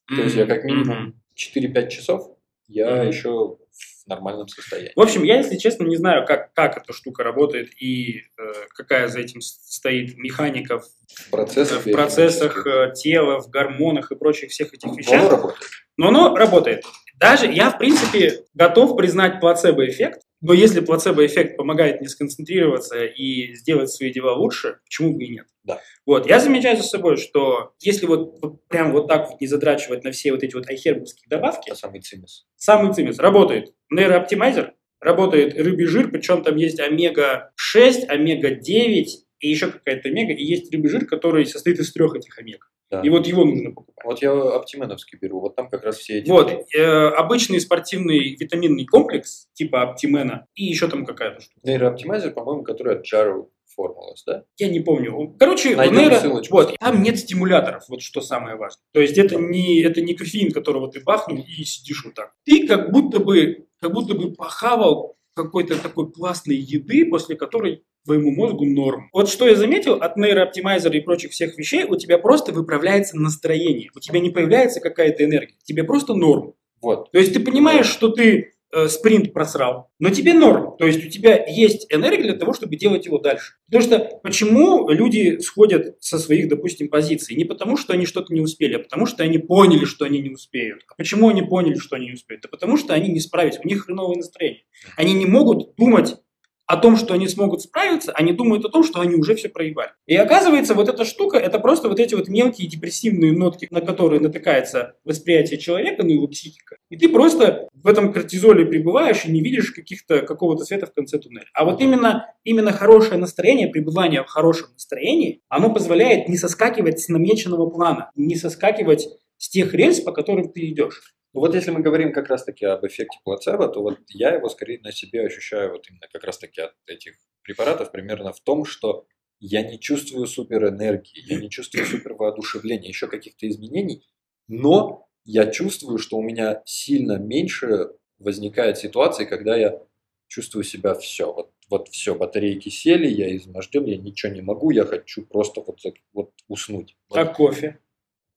То 0.07 0.21
есть 0.23 0.35
я 0.35 0.47
как 0.47 0.63
минимум 0.63 1.21
4-5 1.35 1.89
часов 1.89 2.31
я 2.67 3.03
еще 3.03 3.57
в 4.05 4.09
нормальном 4.09 4.47
состоянии. 4.47 4.91
В 4.95 5.01
общем, 5.01 5.23
я, 5.23 5.37
если 5.37 5.57
честно, 5.57 5.85
не 5.85 5.95
знаю, 5.95 6.25
как, 6.25 6.53
как 6.53 6.77
эта 6.77 6.93
штука 6.93 7.23
работает 7.23 7.69
и 7.81 8.23
э, 8.37 8.53
какая 8.75 9.07
за 9.07 9.19
этим 9.19 9.41
стоит 9.41 10.17
механика 10.17 10.79
в 10.79 11.29
процессах, 11.31 11.85
в 11.85 11.91
процессах 11.91 12.67
э, 12.67 12.93
тела, 12.95 13.39
в 13.39 13.49
гормонах 13.49 14.11
и 14.11 14.15
прочих 14.15 14.51
всех 14.51 14.73
этих 14.73 14.95
вещах. 14.97 15.21
Но 15.21 15.27
оно 15.27 15.29
работает. 15.29 15.69
Но 15.97 16.07
оно 16.07 16.35
работает. 16.35 16.85
Даже 17.15 17.45
я, 17.51 17.69
в 17.69 17.77
принципе, 17.77 18.43
готов 18.53 18.97
признать 18.97 19.39
плацебо-эффект, 19.39 20.21
но 20.43 20.53
если 20.53 20.81
плацебо-эффект 20.81 21.55
помогает 21.55 22.01
не 22.01 22.07
сконцентрироваться 22.07 23.05
и 23.05 23.53
сделать 23.55 23.89
свои 23.89 24.11
дела 24.11 24.33
лучше, 24.35 24.79
почему 24.83 25.15
бы 25.15 25.23
и 25.23 25.29
нет? 25.29 25.45
Да. 25.63 25.79
Вот, 26.05 26.27
я 26.27 26.41
замечаю 26.41 26.75
за 26.75 26.83
собой, 26.83 27.15
что 27.15 27.73
если 27.79 28.05
вот, 28.05 28.39
вот 28.41 28.67
прям 28.67 28.91
вот 28.91 29.07
так 29.07 29.29
вот 29.29 29.39
не 29.39 29.47
задрачивать 29.47 30.03
на 30.03 30.11
все 30.11 30.33
вот 30.33 30.43
эти 30.43 30.53
вот 30.53 30.67
айхербовские 30.67 31.29
добавки, 31.29 31.69
Это 31.69 31.79
самый 31.79 32.01
цимис. 32.01 32.45
самый 32.57 32.93
цимис 32.93 33.19
работает 33.19 33.73
нейрооптимайзер, 33.89 34.73
работает 34.99 35.55
рыбий 35.55 35.85
жир, 35.85 36.11
причем 36.11 36.43
там 36.43 36.57
есть 36.57 36.81
омега-6, 36.81 38.07
омега-9 38.07 39.05
и 39.39 39.49
еще 39.49 39.71
какая-то 39.71 40.09
омега, 40.09 40.33
и 40.33 40.43
есть 40.43 40.73
рыбий 40.73 40.89
жир, 40.89 41.05
который 41.05 41.45
состоит 41.45 41.79
из 41.79 41.93
трех 41.93 42.17
этих 42.17 42.37
омег. 42.37 42.69
Да. 42.93 43.01
И 43.01 43.09
вот 43.09 43.25
его 43.25 43.43
нужно 43.43 43.71
покупать. 43.71 44.05
Вот 44.05 44.21
я 44.21 44.31
оптименовский 44.31 45.17
беру, 45.19 45.39
вот 45.39 45.55
там 45.55 45.67
как 45.67 45.83
раз 45.83 45.97
все 45.97 46.19
эти... 46.19 46.29
Вот, 46.29 46.51
э, 46.75 46.81
обычный 46.83 47.59
спортивный 47.59 48.35
витаминный 48.39 48.85
комплекс, 48.85 49.47
типа 49.53 49.81
оптимена, 49.81 50.45
и 50.53 50.65
еще 50.65 50.87
там 50.87 51.03
какая-то 51.03 51.41
штука. 51.41 51.59
Нейрооптимайзер, 51.63 52.33
по-моему, 52.33 52.61
который 52.63 52.97
от 52.97 53.05
Jaro 53.11 53.47
Formulas, 53.75 54.21
да? 54.27 54.43
Я 54.57 54.69
не 54.69 54.79
помню. 54.79 55.35
Короче, 55.39 55.75
Найдем 55.75 55.97
нейро- 55.97 56.19
ссылочку. 56.19 56.53
вот, 56.55 56.77
там 56.77 57.01
нет 57.01 57.17
стимуляторов, 57.17 57.85
вот 57.89 58.03
что 58.03 58.21
самое 58.21 58.57
важное. 58.57 58.83
То 58.93 59.01
есть 59.01 59.17
это 59.17 59.37
не, 59.37 59.81
это 59.81 60.01
не 60.01 60.13
кофеин, 60.13 60.51
которого 60.51 60.91
ты 60.91 61.01
бахнул 61.01 61.39
и 61.39 61.63
сидишь 61.63 62.05
вот 62.05 62.13
так. 62.13 62.33
Ты 62.45 62.67
как 62.67 62.91
будто 62.91 63.17
бы, 63.19 63.65
как 63.81 63.91
будто 63.91 64.13
бы 64.13 64.33
похавал 64.33 65.17
какой-то 65.35 65.81
такой 65.81 66.11
классной 66.11 66.57
еды, 66.57 67.05
после 67.05 67.35
которой 67.35 67.83
твоему 68.05 68.31
мозгу 68.31 68.65
норм. 68.65 69.09
Вот 69.13 69.29
что 69.29 69.47
я 69.47 69.55
заметил 69.55 69.93
от 69.93 70.17
нейрооптимайзера 70.17 70.95
и 70.95 71.01
прочих 71.01 71.31
всех 71.31 71.57
вещей, 71.57 71.83
у 71.85 71.95
тебя 71.95 72.17
просто 72.17 72.51
выправляется 72.51 73.17
настроение. 73.17 73.89
У 73.95 73.99
тебя 73.99 74.19
не 74.19 74.29
появляется 74.29 74.79
какая-то 74.79 75.23
энергия. 75.23 75.55
Тебе 75.63 75.83
просто 75.83 76.13
норм. 76.13 76.53
Вот. 76.81 77.11
То 77.11 77.19
есть 77.19 77.33
ты 77.33 77.39
понимаешь, 77.39 77.85
что 77.85 78.09
ты 78.09 78.55
э, 78.73 78.87
спринт 78.89 79.31
просрал, 79.31 79.89
но 79.99 80.09
тебе 80.09 80.33
норм. 80.33 80.75
То 80.77 80.85
есть 80.85 81.05
у 81.05 81.09
тебя 81.09 81.45
есть 81.47 81.87
энергия 81.89 82.23
для 82.23 82.35
того, 82.35 82.53
чтобы 82.53 82.75
делать 82.75 83.05
его 83.05 83.19
дальше. 83.19 83.53
Потому 83.67 83.83
что 83.83 84.19
почему 84.21 84.89
люди 84.89 85.39
сходят 85.39 85.95
со 86.01 86.19
своих, 86.19 86.49
допустим, 86.49 86.89
позиций? 86.89 87.37
Не 87.37 87.45
потому, 87.45 87.77
что 87.77 87.93
они 87.93 88.05
что-то 88.05 88.33
не 88.33 88.41
успели, 88.41 88.75
а 88.75 88.79
потому, 88.79 89.05
что 89.05 89.23
они 89.23 89.37
поняли, 89.37 89.85
что 89.85 90.03
они 90.03 90.19
не 90.19 90.29
успеют. 90.29 90.81
А 90.89 90.95
почему 90.95 91.29
они 91.29 91.41
поняли, 91.41 91.75
что 91.75 91.95
они 91.95 92.07
не 92.07 92.13
успеют? 92.13 92.43
Да 92.43 92.49
потому, 92.49 92.75
что 92.75 92.93
они 92.93 93.09
не 93.09 93.21
справились, 93.21 93.59
у 93.63 93.67
них 93.67 93.85
хреновое 93.85 94.17
настроение. 94.17 94.63
Они 94.97 95.13
не 95.13 95.25
могут 95.25 95.75
думать 95.77 96.15
о 96.65 96.77
том, 96.77 96.95
что 96.97 97.13
они 97.13 97.27
смогут 97.27 97.61
справиться, 97.61 98.11
они 98.13 98.33
думают 98.33 98.65
о 98.65 98.69
том, 98.69 98.83
что 98.83 99.01
они 99.01 99.15
уже 99.15 99.35
все 99.35 99.49
проебали. 99.49 99.91
И 100.05 100.15
оказывается, 100.15 100.73
вот 100.73 100.89
эта 100.89 101.05
штука, 101.05 101.37
это 101.37 101.59
просто 101.59 101.89
вот 101.89 101.99
эти 101.99 102.15
вот 102.15 102.27
мелкие 102.27 102.67
депрессивные 102.67 103.33
нотки, 103.33 103.67
на 103.69 103.81
которые 103.81 104.21
натыкается 104.21 104.95
восприятие 105.03 105.59
человека, 105.59 106.03
ну 106.03 106.09
его 106.09 106.27
психика. 106.27 106.77
И 106.89 106.97
ты 106.97 107.09
просто 107.09 107.67
в 107.73 107.87
этом 107.87 108.13
кортизоле 108.13 108.65
пребываешь 108.65 109.25
и 109.25 109.31
не 109.31 109.41
видишь 109.41 109.71
каких-то, 109.71 110.21
какого-то 110.21 110.63
света 110.63 110.85
в 110.85 110.93
конце 110.93 111.19
туннеля. 111.19 111.47
А 111.53 111.65
вот 111.65 111.81
именно, 111.81 112.27
именно 112.43 112.71
хорошее 112.71 113.17
настроение, 113.17 113.67
пребывание 113.67 114.23
в 114.23 114.27
хорошем 114.27 114.67
настроении, 114.73 115.41
оно 115.49 115.73
позволяет 115.73 116.29
не 116.29 116.37
соскакивать 116.37 116.99
с 116.99 117.09
намеченного 117.09 117.69
плана, 117.69 118.11
не 118.15 118.35
соскакивать 118.35 119.07
с 119.37 119.49
тех 119.49 119.73
рельс, 119.73 119.99
по 119.99 120.11
которым 120.11 120.49
ты 120.49 120.61
идешь. 120.69 121.13
Ну 121.33 121.39
вот 121.39 121.55
если 121.55 121.71
мы 121.71 121.81
говорим 121.81 122.13
как 122.13 122.29
раз-таки 122.29 122.65
об 122.65 122.85
эффекте 122.85 123.17
плацебо, 123.23 123.67
то 123.67 123.81
вот 123.81 123.99
я 124.09 124.35
его 124.35 124.49
скорее 124.49 124.79
на 124.81 124.91
себе 124.91 125.25
ощущаю 125.25 125.71
вот 125.71 125.89
именно 125.89 126.07
как 126.11 126.23
раз-таки 126.23 126.61
от 126.61 126.75
этих 126.85 127.15
препаратов 127.41 127.91
примерно 127.91 128.33
в 128.33 128.39
том, 128.39 128.65
что 128.65 129.07
я 129.39 129.63
не 129.63 129.79
чувствую 129.79 130.27
супер 130.27 130.67
энергии, 130.67 131.21
я 131.25 131.39
не 131.39 131.49
чувствую 131.49 131.85
супер 131.85 132.13
воодушевления, 132.13 132.87
еще 132.87 133.07
каких-то 133.07 133.47
изменений, 133.47 134.07
но 134.47 135.07
я 135.25 135.47
чувствую, 135.47 135.97
что 135.97 136.17
у 136.17 136.21
меня 136.21 136.61
сильно 136.65 137.17
меньше 137.17 137.89
возникает 138.19 138.77
ситуации, 138.77 139.25
когда 139.25 139.57
я 139.57 139.81
чувствую 140.27 140.63
себя 140.63 140.93
все, 140.93 141.33
вот, 141.33 141.51
вот 141.69 141.89
все, 141.89 142.15
батарейки 142.15 142.69
сели, 142.69 143.07
я 143.07 143.35
изможден, 143.35 143.85
я 143.85 143.97
ничего 143.97 144.31
не 144.31 144.41
могу, 144.41 144.71
я 144.71 144.85
хочу 144.85 145.25
просто 145.25 145.61
вот, 145.61 145.79
вот 146.13 146.31
уснуть. 146.47 146.95
А 147.11 147.25
кофе? 147.25 147.79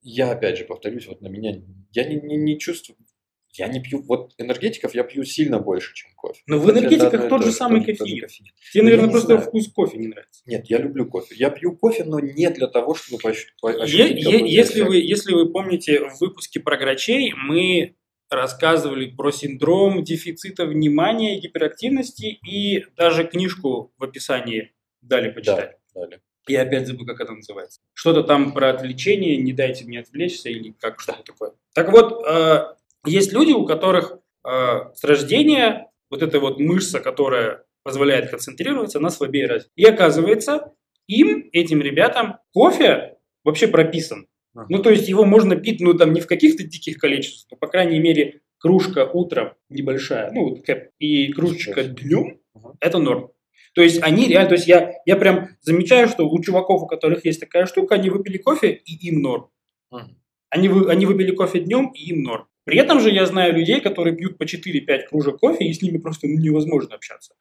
Я 0.08 0.30
опять 0.30 0.56
же 0.58 0.64
повторюсь, 0.64 1.06
вот 1.06 1.20
на 1.20 1.28
меня, 1.28 1.60
я 1.92 2.04
не, 2.04 2.16
не, 2.16 2.36
не 2.36 2.58
чувствую, 2.58 2.96
я 3.54 3.68
не 3.68 3.80
пью, 3.80 4.02
вот 4.02 4.34
энергетиков 4.38 4.94
я 4.94 5.02
пью 5.02 5.24
сильно 5.24 5.58
больше, 5.58 5.94
чем 5.94 6.10
кофе. 6.14 6.42
Но 6.46 6.58
в 6.58 6.66
Хотя 6.66 6.78
это 6.78 6.80
энергетиках 6.86 7.24
и 7.24 7.28
тот 7.28 7.40
то 7.40 7.46
же 7.46 7.52
самый 7.52 7.80
тот 7.80 7.88
же- 7.88 7.96
тот 7.98 8.08
же 8.08 8.16
кофеин. 8.20 8.46
Тебе, 8.72 8.82
наверное, 8.82 9.02
Я 9.04 9.06
не 9.06 9.12
просто 9.12 9.26
знаю. 9.28 9.40
вкус 9.48 9.68
кофе 9.72 9.96
не 9.98 10.06
нравится. 10.08 10.42
Нет, 10.46 10.66
я 10.68 10.78
люблю 10.78 11.06
кофе. 11.06 11.34
Я 11.38 11.50
пью 11.50 11.74
кофе, 11.76 12.04
но 12.04 12.20
не 12.20 12.50
для 12.50 12.66
того, 12.66 12.94
чтобы 12.94 13.18
пощ- 13.22 13.46
по- 13.62 13.68
Е- 13.70 13.82
ощутить 13.82 14.16
е- 14.18 14.24
какой-то 14.24 14.44
если, 14.46 14.82
вы, 14.82 14.96
если 14.98 15.32
вы 15.32 15.50
помните, 15.50 16.00
в 16.00 16.20
выпуске 16.20 16.60
про 16.60 16.76
грачей 16.76 17.32
мы 17.34 17.96
рассказывали 18.28 19.06
про 19.08 19.30
синдром 19.30 20.02
дефицита 20.04 20.66
внимания, 20.66 21.38
гиперактивности 21.40 22.38
и 22.46 22.84
даже 22.96 23.24
книжку 23.24 23.92
в 23.96 24.04
описании 24.04 24.72
дали 25.00 25.30
почитать. 25.30 25.76
Да, 25.94 26.00
далее. 26.02 26.20
Я 26.48 26.62
опять 26.62 26.86
забыл, 26.86 27.06
как 27.06 27.20
это 27.20 27.32
называется. 27.32 27.80
Что-то 27.92 28.22
там 28.22 28.52
про 28.52 28.70
отвлечение, 28.70 29.36
не 29.36 29.52
дайте 29.52 29.84
мне 29.84 30.00
отвлечься 30.00 30.48
или 30.48 30.74
как 30.78 31.00
что-то 31.00 31.22
такое. 31.22 31.52
Так 31.74 31.90
вот, 31.92 32.24
э, 32.26 32.74
есть 33.04 33.32
люди, 33.32 33.52
у 33.52 33.66
которых 33.66 34.18
э, 34.44 34.48
с 34.94 35.02
рождения 35.04 35.90
вот 36.10 36.22
эта 36.22 36.38
вот 36.38 36.60
мышца, 36.60 37.00
которая 37.00 37.64
позволяет 37.82 38.30
концентрироваться, 38.30 38.98
она 38.98 39.10
слабее 39.10 39.46
развита. 39.46 39.72
И 39.76 39.84
оказывается, 39.84 40.72
им, 41.06 41.48
этим 41.52 41.80
ребятам, 41.82 42.38
кофе 42.52 43.16
вообще 43.44 43.68
прописан. 43.68 44.26
Ага. 44.54 44.66
Ну, 44.70 44.82
то 44.82 44.90
есть 44.90 45.08
его 45.08 45.24
можно 45.24 45.56
пить, 45.56 45.80
ну, 45.80 45.94
там, 45.94 46.12
не 46.12 46.20
в 46.20 46.26
каких-то 46.26 46.64
диких 46.64 46.98
количествах, 46.98 47.46
но, 47.52 47.56
по 47.58 47.66
крайней 47.68 47.98
мере, 47.98 48.40
кружка 48.58 49.04
утром 49.04 49.54
небольшая, 49.68 50.32
ну, 50.32 50.60
и 50.98 51.32
кружечка 51.32 51.84
днем, 51.84 52.40
Ага. 52.54 52.74
это 52.80 52.98
норм. 52.98 53.30
То 53.76 53.82
есть 53.82 54.02
они 54.02 54.26
реально, 54.26 54.48
то 54.48 54.54
есть 54.54 54.66
я, 54.66 54.94
я 55.04 55.16
прям 55.16 55.50
замечаю, 55.60 56.08
что 56.08 56.26
у 56.26 56.42
чуваков, 56.42 56.82
у 56.82 56.86
которых 56.86 57.26
есть 57.26 57.40
такая 57.40 57.66
штука, 57.66 57.96
они 57.96 58.08
выпили 58.08 58.38
кофе, 58.38 58.72
и 58.72 59.08
им 59.08 59.20
норм. 59.20 59.50
Они, 60.48 60.68
вы, 60.68 60.90
они 60.90 61.04
выпили 61.04 61.32
кофе 61.32 61.60
днем, 61.60 61.92
и 61.94 62.08
им 62.08 62.22
норм. 62.22 62.48
При 62.64 62.78
этом 62.78 63.00
же 63.00 63.10
я 63.10 63.26
знаю 63.26 63.54
людей, 63.54 63.82
которые 63.82 64.16
пьют 64.16 64.38
по 64.38 64.44
4-5 64.44 65.08
кружек 65.10 65.36
кофе, 65.36 65.66
и 65.66 65.74
с 65.74 65.82
ними 65.82 65.98
просто 65.98 66.26
ну, 66.26 66.38
невозможно 66.38 66.94
общаться. 66.94 67.34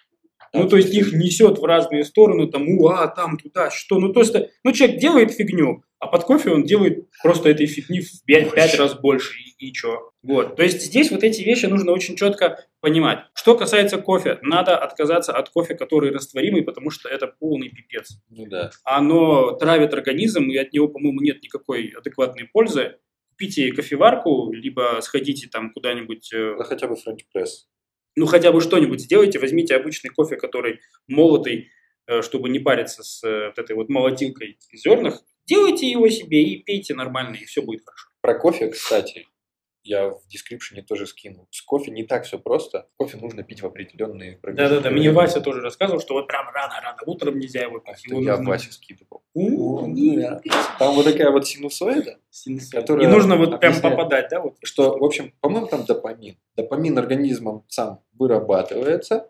Ну, 0.55 0.69
то 0.69 0.77
есть 0.77 0.93
их 0.93 1.13
несет 1.13 1.59
в 1.59 1.63
разные 1.63 2.03
стороны, 2.03 2.47
там, 2.47 2.67
уа, 2.69 3.07
там, 3.07 3.37
туда, 3.37 3.69
что. 3.71 3.99
Ну, 3.99 4.13
то 4.13 4.21
есть, 4.21 4.35
ну, 4.63 4.71
человек 4.71 4.99
делает 4.99 5.31
фигню, 5.31 5.83
а 5.99 6.07
под 6.07 6.23
кофе 6.23 6.51
он 6.51 6.63
делает 6.63 7.09
просто 7.23 7.49
этой 7.49 7.65
фигни 7.65 8.01
в 8.01 8.23
5, 8.25 8.75
раз 8.79 8.93
больше, 8.95 9.33
и, 9.39 9.67
и 9.67 9.73
чё. 9.73 10.11
Вот. 10.21 10.55
То 10.55 10.63
есть 10.63 10.81
здесь 10.81 11.09
вот 11.09 11.23
эти 11.23 11.41
вещи 11.41 11.65
нужно 11.65 11.91
очень 11.91 12.15
четко 12.15 12.63
понимать. 12.81 13.25
Что 13.33 13.57
касается 13.57 13.97
кофе, 13.97 14.37
надо 14.41 14.77
отказаться 14.77 15.33
от 15.33 15.49
кофе, 15.49 15.75
который 15.75 16.11
растворимый, 16.11 16.63
потому 16.63 16.91
что 16.91 17.09
это 17.09 17.27
полный 17.27 17.69
пипец. 17.69 18.19
Ну 18.29 18.45
да. 18.47 18.71
Оно 18.83 19.51
травит 19.51 19.93
организм, 19.93 20.49
и 20.49 20.57
от 20.57 20.73
него, 20.73 20.87
по-моему, 20.87 21.21
нет 21.21 21.41
никакой 21.41 21.93
адекватной 21.97 22.45
пользы. 22.45 22.97
Купите 23.29 23.71
кофеварку, 23.71 24.51
либо 24.51 24.99
сходите 25.01 25.47
там 25.47 25.73
куда-нибудь 25.73 26.31
э, 26.33 26.55
Да 26.57 26.63
хотя 26.63 26.87
бы 26.87 26.95
френч 26.95 27.25
пресс. 27.33 27.67
Ну 28.15 28.25
хотя 28.25 28.51
бы 28.51 28.61
что-нибудь 28.61 29.01
сделайте, 29.01 29.39
возьмите 29.39 29.75
обычный 29.75 30.09
кофе, 30.09 30.35
который 30.35 30.79
молотый, 31.07 31.69
э, 32.07 32.21
чтобы 32.21 32.49
не 32.49 32.59
париться 32.59 33.03
с 33.03 33.23
э, 33.23 33.47
вот 33.47 33.59
этой 33.59 33.75
вот 33.75 33.89
молотилкой 33.89 34.57
зернах, 34.73 35.23
делайте 35.45 35.89
его 35.89 36.07
себе 36.09 36.43
и 36.43 36.63
пейте 36.63 36.93
нормально, 36.93 37.35
и 37.35 37.45
все 37.45 37.61
будет 37.61 37.81
хорошо. 37.85 38.07
Про 38.21 38.39
кофе, 38.39 38.69
кстати, 38.69 39.27
я 39.85 40.09
в 40.09 40.27
description 40.27 40.77
е 40.77 40.81
тоже 40.81 41.05
скину. 41.07 41.47
С 41.51 41.61
кофе 41.61 41.91
не 41.91 42.03
так 42.03 42.25
все 42.25 42.37
просто. 42.39 42.87
Кофе 42.97 43.17
нужно 43.17 43.43
пить 43.43 43.61
в 43.61 43.65
определенные 43.65 44.37
промежутки 44.37 44.69
Да-да-да, 44.75 44.89
мне. 44.89 45.11
Вася 45.11 45.39
тоже 45.41 45.61
рассказывал, 45.61 46.01
что 46.01 46.15
вот 46.15 46.27
прям 46.27 46.47
рано-рано 46.53 46.97
утром 47.05 47.39
нельзя 47.39 47.61
его 47.61 47.77
А 47.77 47.79
пить. 47.79 48.03
это 48.05 48.15
его 48.15 48.21
я 48.23 48.31
нужно- 48.37 48.49
Васе 48.49 48.71
скидывал. 48.71 49.23
У, 49.33 49.87
Да. 49.95 50.41
Там 50.79 50.95
вот 50.95 51.05
такая 51.05 51.29
вот 51.31 51.47
синусоида, 51.47 52.17
синусоид. 52.29 52.71
которая 52.73 53.05
И 53.07 53.07
нужно 53.11 53.37
вот 53.37 53.59
прям 53.59 53.79
попадать, 53.81 54.27
да? 54.29 54.41
Вот. 54.41 54.55
что, 54.63 54.97
в 54.97 55.03
общем, 55.03 55.33
по-моему, 55.39 55.67
там 55.67 55.85
допамин. 55.85 56.37
Допамин 56.55 56.97
организмом 56.97 57.63
сам 57.67 57.99
вырабатывается, 58.13 59.29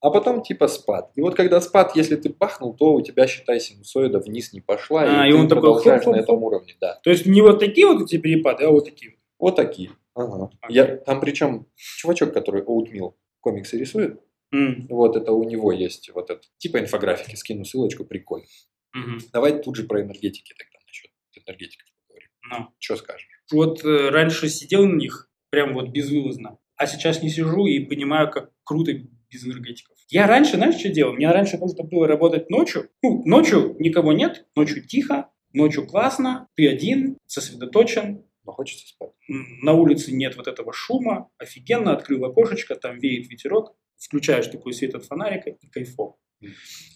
а 0.00 0.10
потом 0.10 0.42
типа 0.42 0.68
спад. 0.68 1.10
И 1.14 1.20
вот 1.20 1.34
когда 1.34 1.60
спад, 1.60 1.94
если 1.94 2.16
ты 2.16 2.30
пахнул, 2.30 2.74
то 2.74 2.92
у 2.94 3.00
тебя, 3.02 3.26
считай, 3.26 3.60
синусоида 3.60 4.18
вниз 4.20 4.52
не 4.52 4.60
пошла, 4.60 5.02
А, 5.02 5.26
и, 5.26 5.28
и 5.28 5.32
ты 5.32 5.38
он 5.38 5.48
такой 5.48 5.60
продолжаешь 5.62 6.04
на 6.06 6.12
хоп-хоп-хоп. 6.12 6.22
этом 6.24 6.42
уровне, 6.44 6.76
да. 6.80 6.94
То 7.02 7.10
есть 7.10 7.26
не 7.26 7.42
вот 7.42 7.58
такие 7.58 7.86
вот 7.86 8.02
эти 8.02 8.16
перепады, 8.18 8.64
а 8.64 8.70
вот 8.70 8.84
такие. 8.86 9.16
Вот 9.40 9.56
такие. 9.56 9.90
Ага. 10.14 10.50
Я, 10.68 10.96
там 10.98 11.20
причем 11.20 11.66
чувачок, 11.74 12.32
который 12.32 12.62
Oatmeal 12.62 13.14
комиксы 13.40 13.78
рисует, 13.78 14.20
М, 14.52 14.86
вот 14.90 15.16
это 15.16 15.32
у 15.32 15.44
него 15.44 15.72
есть 15.72 16.10
вот 16.12 16.28
это, 16.30 16.42
типа 16.58 16.80
инфографики, 16.80 17.36
скину 17.36 17.64
ссылочку, 17.64 18.04
прикольно. 18.04 18.46
мгм. 18.92 19.18
Давай 19.32 19.62
тут 19.62 19.76
же 19.76 19.84
про 19.84 20.02
энергетики 20.02 20.52
тогда 20.58 20.78
насчет 20.84 21.10
энергетиков 21.34 21.86
поговорим. 22.06 22.28
Ну. 22.50 22.68
Что 22.78 22.96
скажешь? 22.96 23.28
Вот 23.52 23.84
э, 23.84 24.10
раньше 24.10 24.48
сидел 24.48 24.86
на 24.86 24.96
них 24.96 25.30
прям 25.50 25.74
вот 25.74 25.90
безвылазно, 25.90 26.58
а 26.76 26.86
сейчас 26.86 27.22
не 27.22 27.30
сижу 27.30 27.66
и 27.66 27.78
понимаю, 27.84 28.30
как 28.30 28.50
круто 28.64 28.92
без 29.30 29.46
энергетиков. 29.46 29.96
Я 30.08 30.26
раньше, 30.26 30.56
знаешь, 30.56 30.74
что 30.74 30.88
делал? 30.88 31.12
Мне 31.12 31.30
раньше 31.30 31.56
нужно 31.56 31.84
было 31.84 32.08
работать 32.08 32.50
ночью. 32.50 32.90
Ну, 33.02 33.22
ночью 33.24 33.76
никого 33.78 34.12
нет, 34.12 34.46
ночью 34.56 34.84
тихо, 34.84 35.30
ночью 35.52 35.86
классно, 35.86 36.48
ты 36.56 36.68
один, 36.68 37.16
сосредоточен, 37.26 38.24
хочется 38.52 38.86
спать. 38.86 39.10
на 39.28 39.72
улице 39.72 40.12
нет 40.12 40.36
вот 40.36 40.46
этого 40.46 40.72
шума, 40.72 41.30
офигенно, 41.38 41.92
открыл 41.92 42.24
окошечко, 42.24 42.74
там 42.74 42.98
веет 42.98 43.28
ветерок, 43.28 43.76
включаешь 43.98 44.46
такой 44.46 44.72
свет 44.72 44.94
от 44.94 45.04
фонарика 45.04 45.50
и 45.50 45.66
кайфово. 45.68 46.16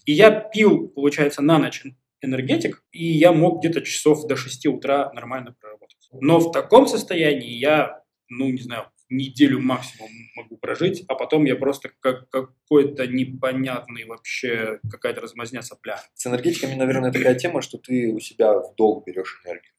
И 0.05 0.11
я 0.11 0.31
пил, 0.31 0.89
получается, 0.89 1.41
на 1.41 1.59
ночь 1.59 1.83
энергетик, 2.21 2.83
и 2.91 3.05
я 3.05 3.31
мог 3.31 3.59
где-то 3.59 3.81
часов 3.81 4.27
до 4.27 4.35
6 4.35 4.65
утра 4.67 5.11
нормально 5.13 5.55
проработать. 5.59 6.09
Но 6.11 6.39
в 6.39 6.51
таком 6.51 6.87
состоянии 6.87 7.51
я, 7.51 8.01
ну, 8.29 8.49
не 8.49 8.61
знаю, 8.61 8.89
неделю 9.09 9.61
максимум 9.61 10.09
могу 10.35 10.57
прожить, 10.57 11.03
а 11.07 11.15
потом 11.15 11.45
я 11.45 11.55
просто 11.55 11.91
как 11.99 12.29
какой-то 12.29 13.07
непонятный 13.07 14.05
вообще, 14.05 14.79
какая-то 14.89 15.21
размазня 15.21 15.61
сопля. 15.61 16.01
С 16.15 16.25
энергетиками, 16.25 16.73
наверное, 16.73 17.11
такая 17.11 17.35
тема, 17.35 17.61
что 17.61 17.77
ты 17.77 18.11
у 18.11 18.19
себя 18.19 18.53
в 18.53 18.73
долг 18.75 19.05
берешь 19.05 19.41
энергию. 19.45 19.74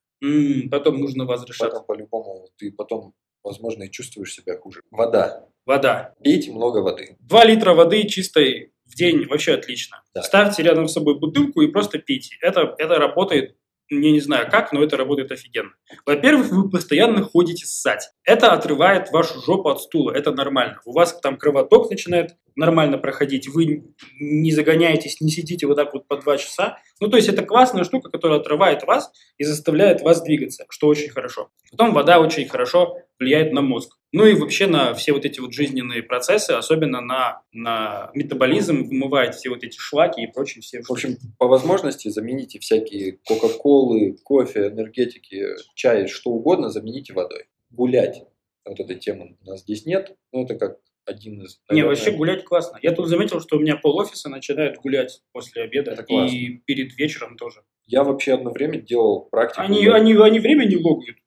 Потом 0.71 0.99
нужно 1.01 1.25
возвращаться. 1.25 1.81
Потом 1.81 1.87
по-любому 1.87 2.49
ты 2.57 2.73
потом, 2.73 3.15
возможно, 3.45 3.85
и 3.85 3.91
чувствуешь 3.91 4.35
себя 4.35 4.57
хуже. 4.59 4.83
Вода. 4.91 5.47
Вода. 5.65 6.15
Пейте 6.23 6.53
много 6.53 6.79
воды. 6.79 7.17
2 7.21 7.45
литра 7.45 7.75
воды 7.75 8.07
чистой 8.07 8.73
в 8.85 8.95
день 8.95 9.27
вообще 9.27 9.55
отлично. 9.55 10.03
Да. 10.15 10.23
Ставьте 10.23 10.63
рядом 10.63 10.89
с 10.89 10.93
собой 10.93 11.19
бутылку 11.19 11.61
и 11.61 11.69
просто 11.69 11.99
пейте. 11.99 12.37
Это, 12.41 12.75
это 12.79 12.97
работает, 12.97 13.57
я 13.89 14.11
не 14.11 14.21
знаю 14.21 14.51
как, 14.51 14.73
но 14.73 14.83
это 14.83 14.97
работает 14.97 15.31
офигенно. 15.33 15.71
Во-первых, 16.05 16.49
вы 16.51 16.71
постоянно 16.71 17.23
ходите 17.23 17.67
ссать. 17.67 18.11
Это 18.25 18.53
отрывает 18.53 19.11
вашу 19.13 19.41
жопу 19.41 19.69
от 19.69 19.81
стула, 19.81 20.13
это 20.13 20.33
нормально. 20.33 20.81
У 20.85 20.93
вас 20.93 21.19
там 21.21 21.37
кровоток 21.37 21.91
начинает 21.91 22.37
нормально 22.57 22.99
проходить, 22.99 23.49
вы 23.49 23.85
не 24.19 24.51
загоняетесь, 24.51 25.21
не 25.21 25.31
сидите 25.31 25.67
вот 25.67 25.77
так 25.77 25.93
вот 25.93 26.09
по 26.09 26.17
два 26.17 26.37
часа. 26.39 26.79
Ну, 27.01 27.09
то 27.09 27.17
есть 27.17 27.29
это 27.29 27.45
классная 27.45 27.85
штука, 27.85 28.11
которая 28.11 28.41
отрывает 28.41 28.83
вас 28.85 29.13
и 29.39 29.45
заставляет 29.45 30.01
вас 30.01 30.23
двигаться, 30.23 30.65
что 30.71 30.89
очень 30.89 31.11
хорошо. 31.11 31.51
Потом 31.71 31.93
вода 31.93 32.19
очень 32.19 32.49
хорошо 32.49 32.97
влияет 33.19 33.53
на 33.53 33.63
мозг. 33.63 33.97
Ну 34.13 34.25
и 34.25 34.35
вообще 34.35 34.67
на 34.67 34.95
все 34.95 35.13
вот 35.13 35.25
эти 35.25 35.41
вот 35.41 35.53
жизненные 35.53 36.03
процессы, 36.03 36.53
особенно 36.53 37.01
на, 37.01 37.43
на 37.53 38.11
метаболизм, 38.15 38.85
вымывает 38.85 39.35
все 39.35 39.51
вот 39.51 39.63
эти 39.63 39.77
шлаки 39.79 40.23
и 40.23 40.27
прочие 40.27 40.63
все 40.63 40.83
В 40.83 40.91
общем, 40.91 41.17
по 41.39 41.47
возможности 41.47 42.09
замените 42.09 42.59
всякие 42.59 43.19
кока-колы, 43.25 44.17
кофе, 44.25 44.69
энергетики, 44.69 45.45
чай, 45.75 46.07
что 46.07 46.31
угодно, 46.31 46.71
замените 46.71 47.13
водой. 47.13 47.45
Гулять. 47.71 48.23
Вот 48.65 48.81
этой 48.81 48.97
темы 48.97 49.37
у 49.45 49.51
нас 49.51 49.61
здесь 49.61 49.87
нет, 49.87 50.17
но 50.33 50.45
это 50.45 50.55
как 50.57 50.79
один 51.05 51.43
из... 51.43 51.61
Не, 51.71 51.83
наверное, 51.83 51.91
вообще 51.91 52.11
гулять 52.11 52.45
классно. 52.45 52.79
Я 52.83 52.93
тут 52.93 53.09
заметил, 53.09 53.41
что 53.41 53.57
у 53.57 53.61
меня 53.61 53.77
пол 53.77 53.99
офиса 53.99 54.29
начинает 54.29 54.79
гулять 54.79 55.23
после 55.33 55.63
обеда 55.63 55.93
Это 55.93 56.03
классно. 56.03 56.35
и 56.35 56.57
перед 56.65 56.97
вечером 56.97 57.37
тоже. 57.37 57.63
Я 57.87 58.03
вообще 58.03 58.35
одно 58.35 58.51
время 58.51 58.81
делал 58.81 59.29
практику. 59.31 59.63
Они, 59.63 59.87
они, 59.87 60.15
они 60.15 60.41
время 60.41 60.65
не 60.65 60.77
логают. 60.77 61.19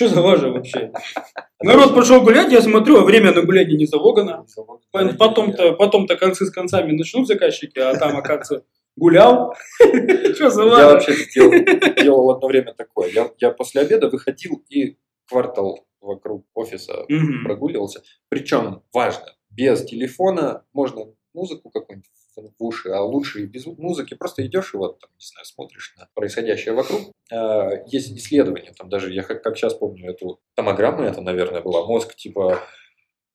Что 0.00 0.08
за 0.08 0.22
важно 0.22 0.52
вообще? 0.52 0.92
Народ 1.62 1.94
пошел 1.94 2.22
гулять, 2.22 2.50
я 2.50 2.62
смотрю, 2.62 3.00
а 3.00 3.04
время 3.04 3.34
на 3.34 3.42
гуляние 3.42 3.76
не 3.76 3.84
залогано. 3.84 4.46
Потом-то, 4.90 5.74
потом-то 5.74 6.16
концы 6.16 6.46
с 6.46 6.50
концами 6.50 6.92
начнут 6.92 7.26
заказчики, 7.26 7.78
а 7.78 7.94
там, 7.98 8.16
оказывается, 8.16 8.64
гулял. 8.96 9.54
Что 10.34 10.48
за 10.48 10.62
Я 10.62 10.68
важно? 10.70 10.92
вообще 10.92 12.02
делал, 12.02 12.30
одно 12.30 12.48
время 12.48 12.72
такое. 12.72 13.10
Я, 13.10 13.30
я 13.40 13.50
после 13.50 13.82
обеда 13.82 14.08
выходил 14.08 14.64
и 14.70 14.96
квартал 15.28 15.86
вокруг 16.00 16.46
офиса 16.54 17.04
прогуливался. 17.44 18.00
Причем 18.30 18.82
важно, 18.94 19.26
без 19.50 19.84
телефона 19.84 20.64
можно 20.72 21.12
музыку 21.34 21.70
какую-нибудь 21.70 22.10
в 22.36 22.64
уши, 22.64 22.90
а 22.90 23.02
лучше 23.02 23.42
и 23.42 23.46
без 23.46 23.66
музыки. 23.66 24.14
Просто 24.14 24.46
идешь 24.46 24.74
и 24.74 24.76
вот, 24.76 24.98
там, 25.00 25.10
не 25.18 25.24
знаю, 25.24 25.44
смотришь 25.44 25.94
на 25.98 26.08
происходящее 26.14 26.74
вокруг. 26.74 27.12
А, 27.30 27.82
Есть 27.86 28.16
исследования, 28.16 28.72
там 28.76 28.88
даже, 28.88 29.12
я 29.12 29.22
как, 29.22 29.42
как 29.42 29.56
сейчас 29.56 29.74
помню 29.74 30.10
эту 30.10 30.40
томограмму, 30.54 31.02
это, 31.02 31.20
наверное, 31.20 31.62
была, 31.62 31.86
мозг 31.86 32.14
типа 32.14 32.60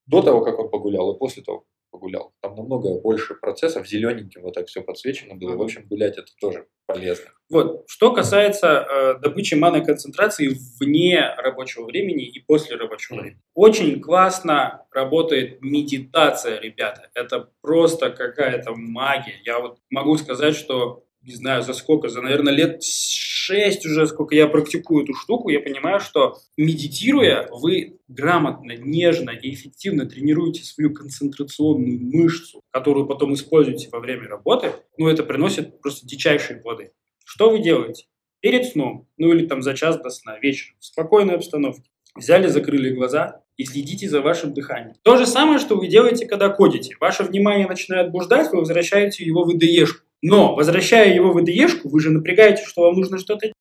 до 0.05 0.21
того, 0.21 0.41
как 0.41 0.59
он 0.59 0.69
погулял, 0.69 1.11
и 1.13 1.17
после 1.17 1.43
того, 1.43 1.65
погулял. 1.95 2.33
Там 2.41 2.55
намного 2.55 2.99
больше 2.99 3.35
процессов, 3.35 3.87
зелененьким 3.87 4.41
вот 4.41 4.53
так 4.53 4.67
все 4.67 4.81
подсвечено 4.81 5.35
было. 5.35 5.55
В 5.55 5.61
общем, 5.61 5.87
гулять 5.87 6.17
это 6.17 6.27
тоже 6.41 6.67
полезно. 6.85 7.31
Вот. 7.49 7.85
Что 7.87 8.11
касается 8.11 8.67
э, 8.67 9.19
добычи 9.21 9.55
концентрации 9.85 10.57
вне 10.79 11.33
рабочего 11.37 11.85
времени 11.85 12.25
и 12.25 12.39
после 12.41 12.75
рабочего 12.75 13.21
времени. 13.21 13.41
Очень 13.53 14.01
классно 14.01 14.85
работает 14.91 15.61
медитация, 15.61 16.59
ребята. 16.59 17.09
Это 17.13 17.49
просто 17.61 18.09
какая-то 18.09 18.73
магия. 18.75 19.39
Я 19.45 19.59
вот 19.59 19.77
могу 19.89 20.17
сказать, 20.17 20.55
что 20.55 21.04
не 21.25 21.33
знаю 21.33 21.63
за 21.63 21.73
сколько, 21.73 22.07
за, 22.07 22.21
наверное, 22.21 22.53
лет 22.53 22.83
шесть 22.83 23.85
уже, 23.85 24.05
сколько 24.07 24.35
я 24.35 24.47
практикую 24.47 25.03
эту 25.03 25.13
штуку, 25.13 25.49
я 25.49 25.59
понимаю, 25.59 25.99
что 25.99 26.37
медитируя, 26.55 27.47
вы 27.51 27.99
грамотно, 28.07 28.73
нежно 28.77 29.31
и 29.31 29.53
эффективно 29.53 30.05
тренируете 30.05 30.63
свою 30.63 30.93
концентрационную 30.93 31.99
мышцу, 31.99 32.61
которую 32.71 33.07
потом 33.07 33.33
используете 33.33 33.89
во 33.91 33.99
время 33.99 34.27
работы, 34.27 34.73
ну, 34.97 35.07
это 35.07 35.23
приносит 35.23 35.81
просто 35.81 36.05
дичайшие 36.05 36.59
плоды. 36.59 36.91
Что 37.25 37.49
вы 37.49 37.59
делаете? 37.59 38.05
Перед 38.39 38.65
сном, 38.65 39.07
ну 39.17 39.33
или 39.33 39.47
там 39.47 39.63
за 39.63 39.73
час 39.73 39.99
до 39.99 40.11
сна, 40.11 40.37
вечером, 40.39 40.77
в 40.79 40.85
спокойной 40.85 41.35
обстановке, 41.35 41.89
взяли, 42.15 42.47
закрыли 42.47 42.93
глаза 42.93 43.41
и 43.57 43.65
следите 43.65 44.07
за 44.07 44.21
вашим 44.21 44.53
дыханием. 44.53 44.95
То 45.01 45.17
же 45.17 45.25
самое, 45.25 45.59
что 45.59 45.75
вы 45.75 45.87
делаете, 45.87 46.27
когда 46.27 46.49
кодите. 46.49 46.95
Ваше 46.99 47.23
внимание 47.23 47.67
начинает 47.67 48.11
блуждать, 48.11 48.51
вы 48.51 48.59
возвращаете 48.59 49.23
его 49.23 49.43
в 49.43 49.49
ide 49.49 49.85
Но, 50.21 50.55
возвращая 50.55 51.13
его 51.13 51.31
в 51.31 51.37
ide 51.37 51.67
вы 51.83 51.99
же 51.99 52.09
напрягаете, 52.09 52.63
что 52.65 52.81
вам 52.83 52.95
нужно 52.95 53.17
что-то 53.17 53.47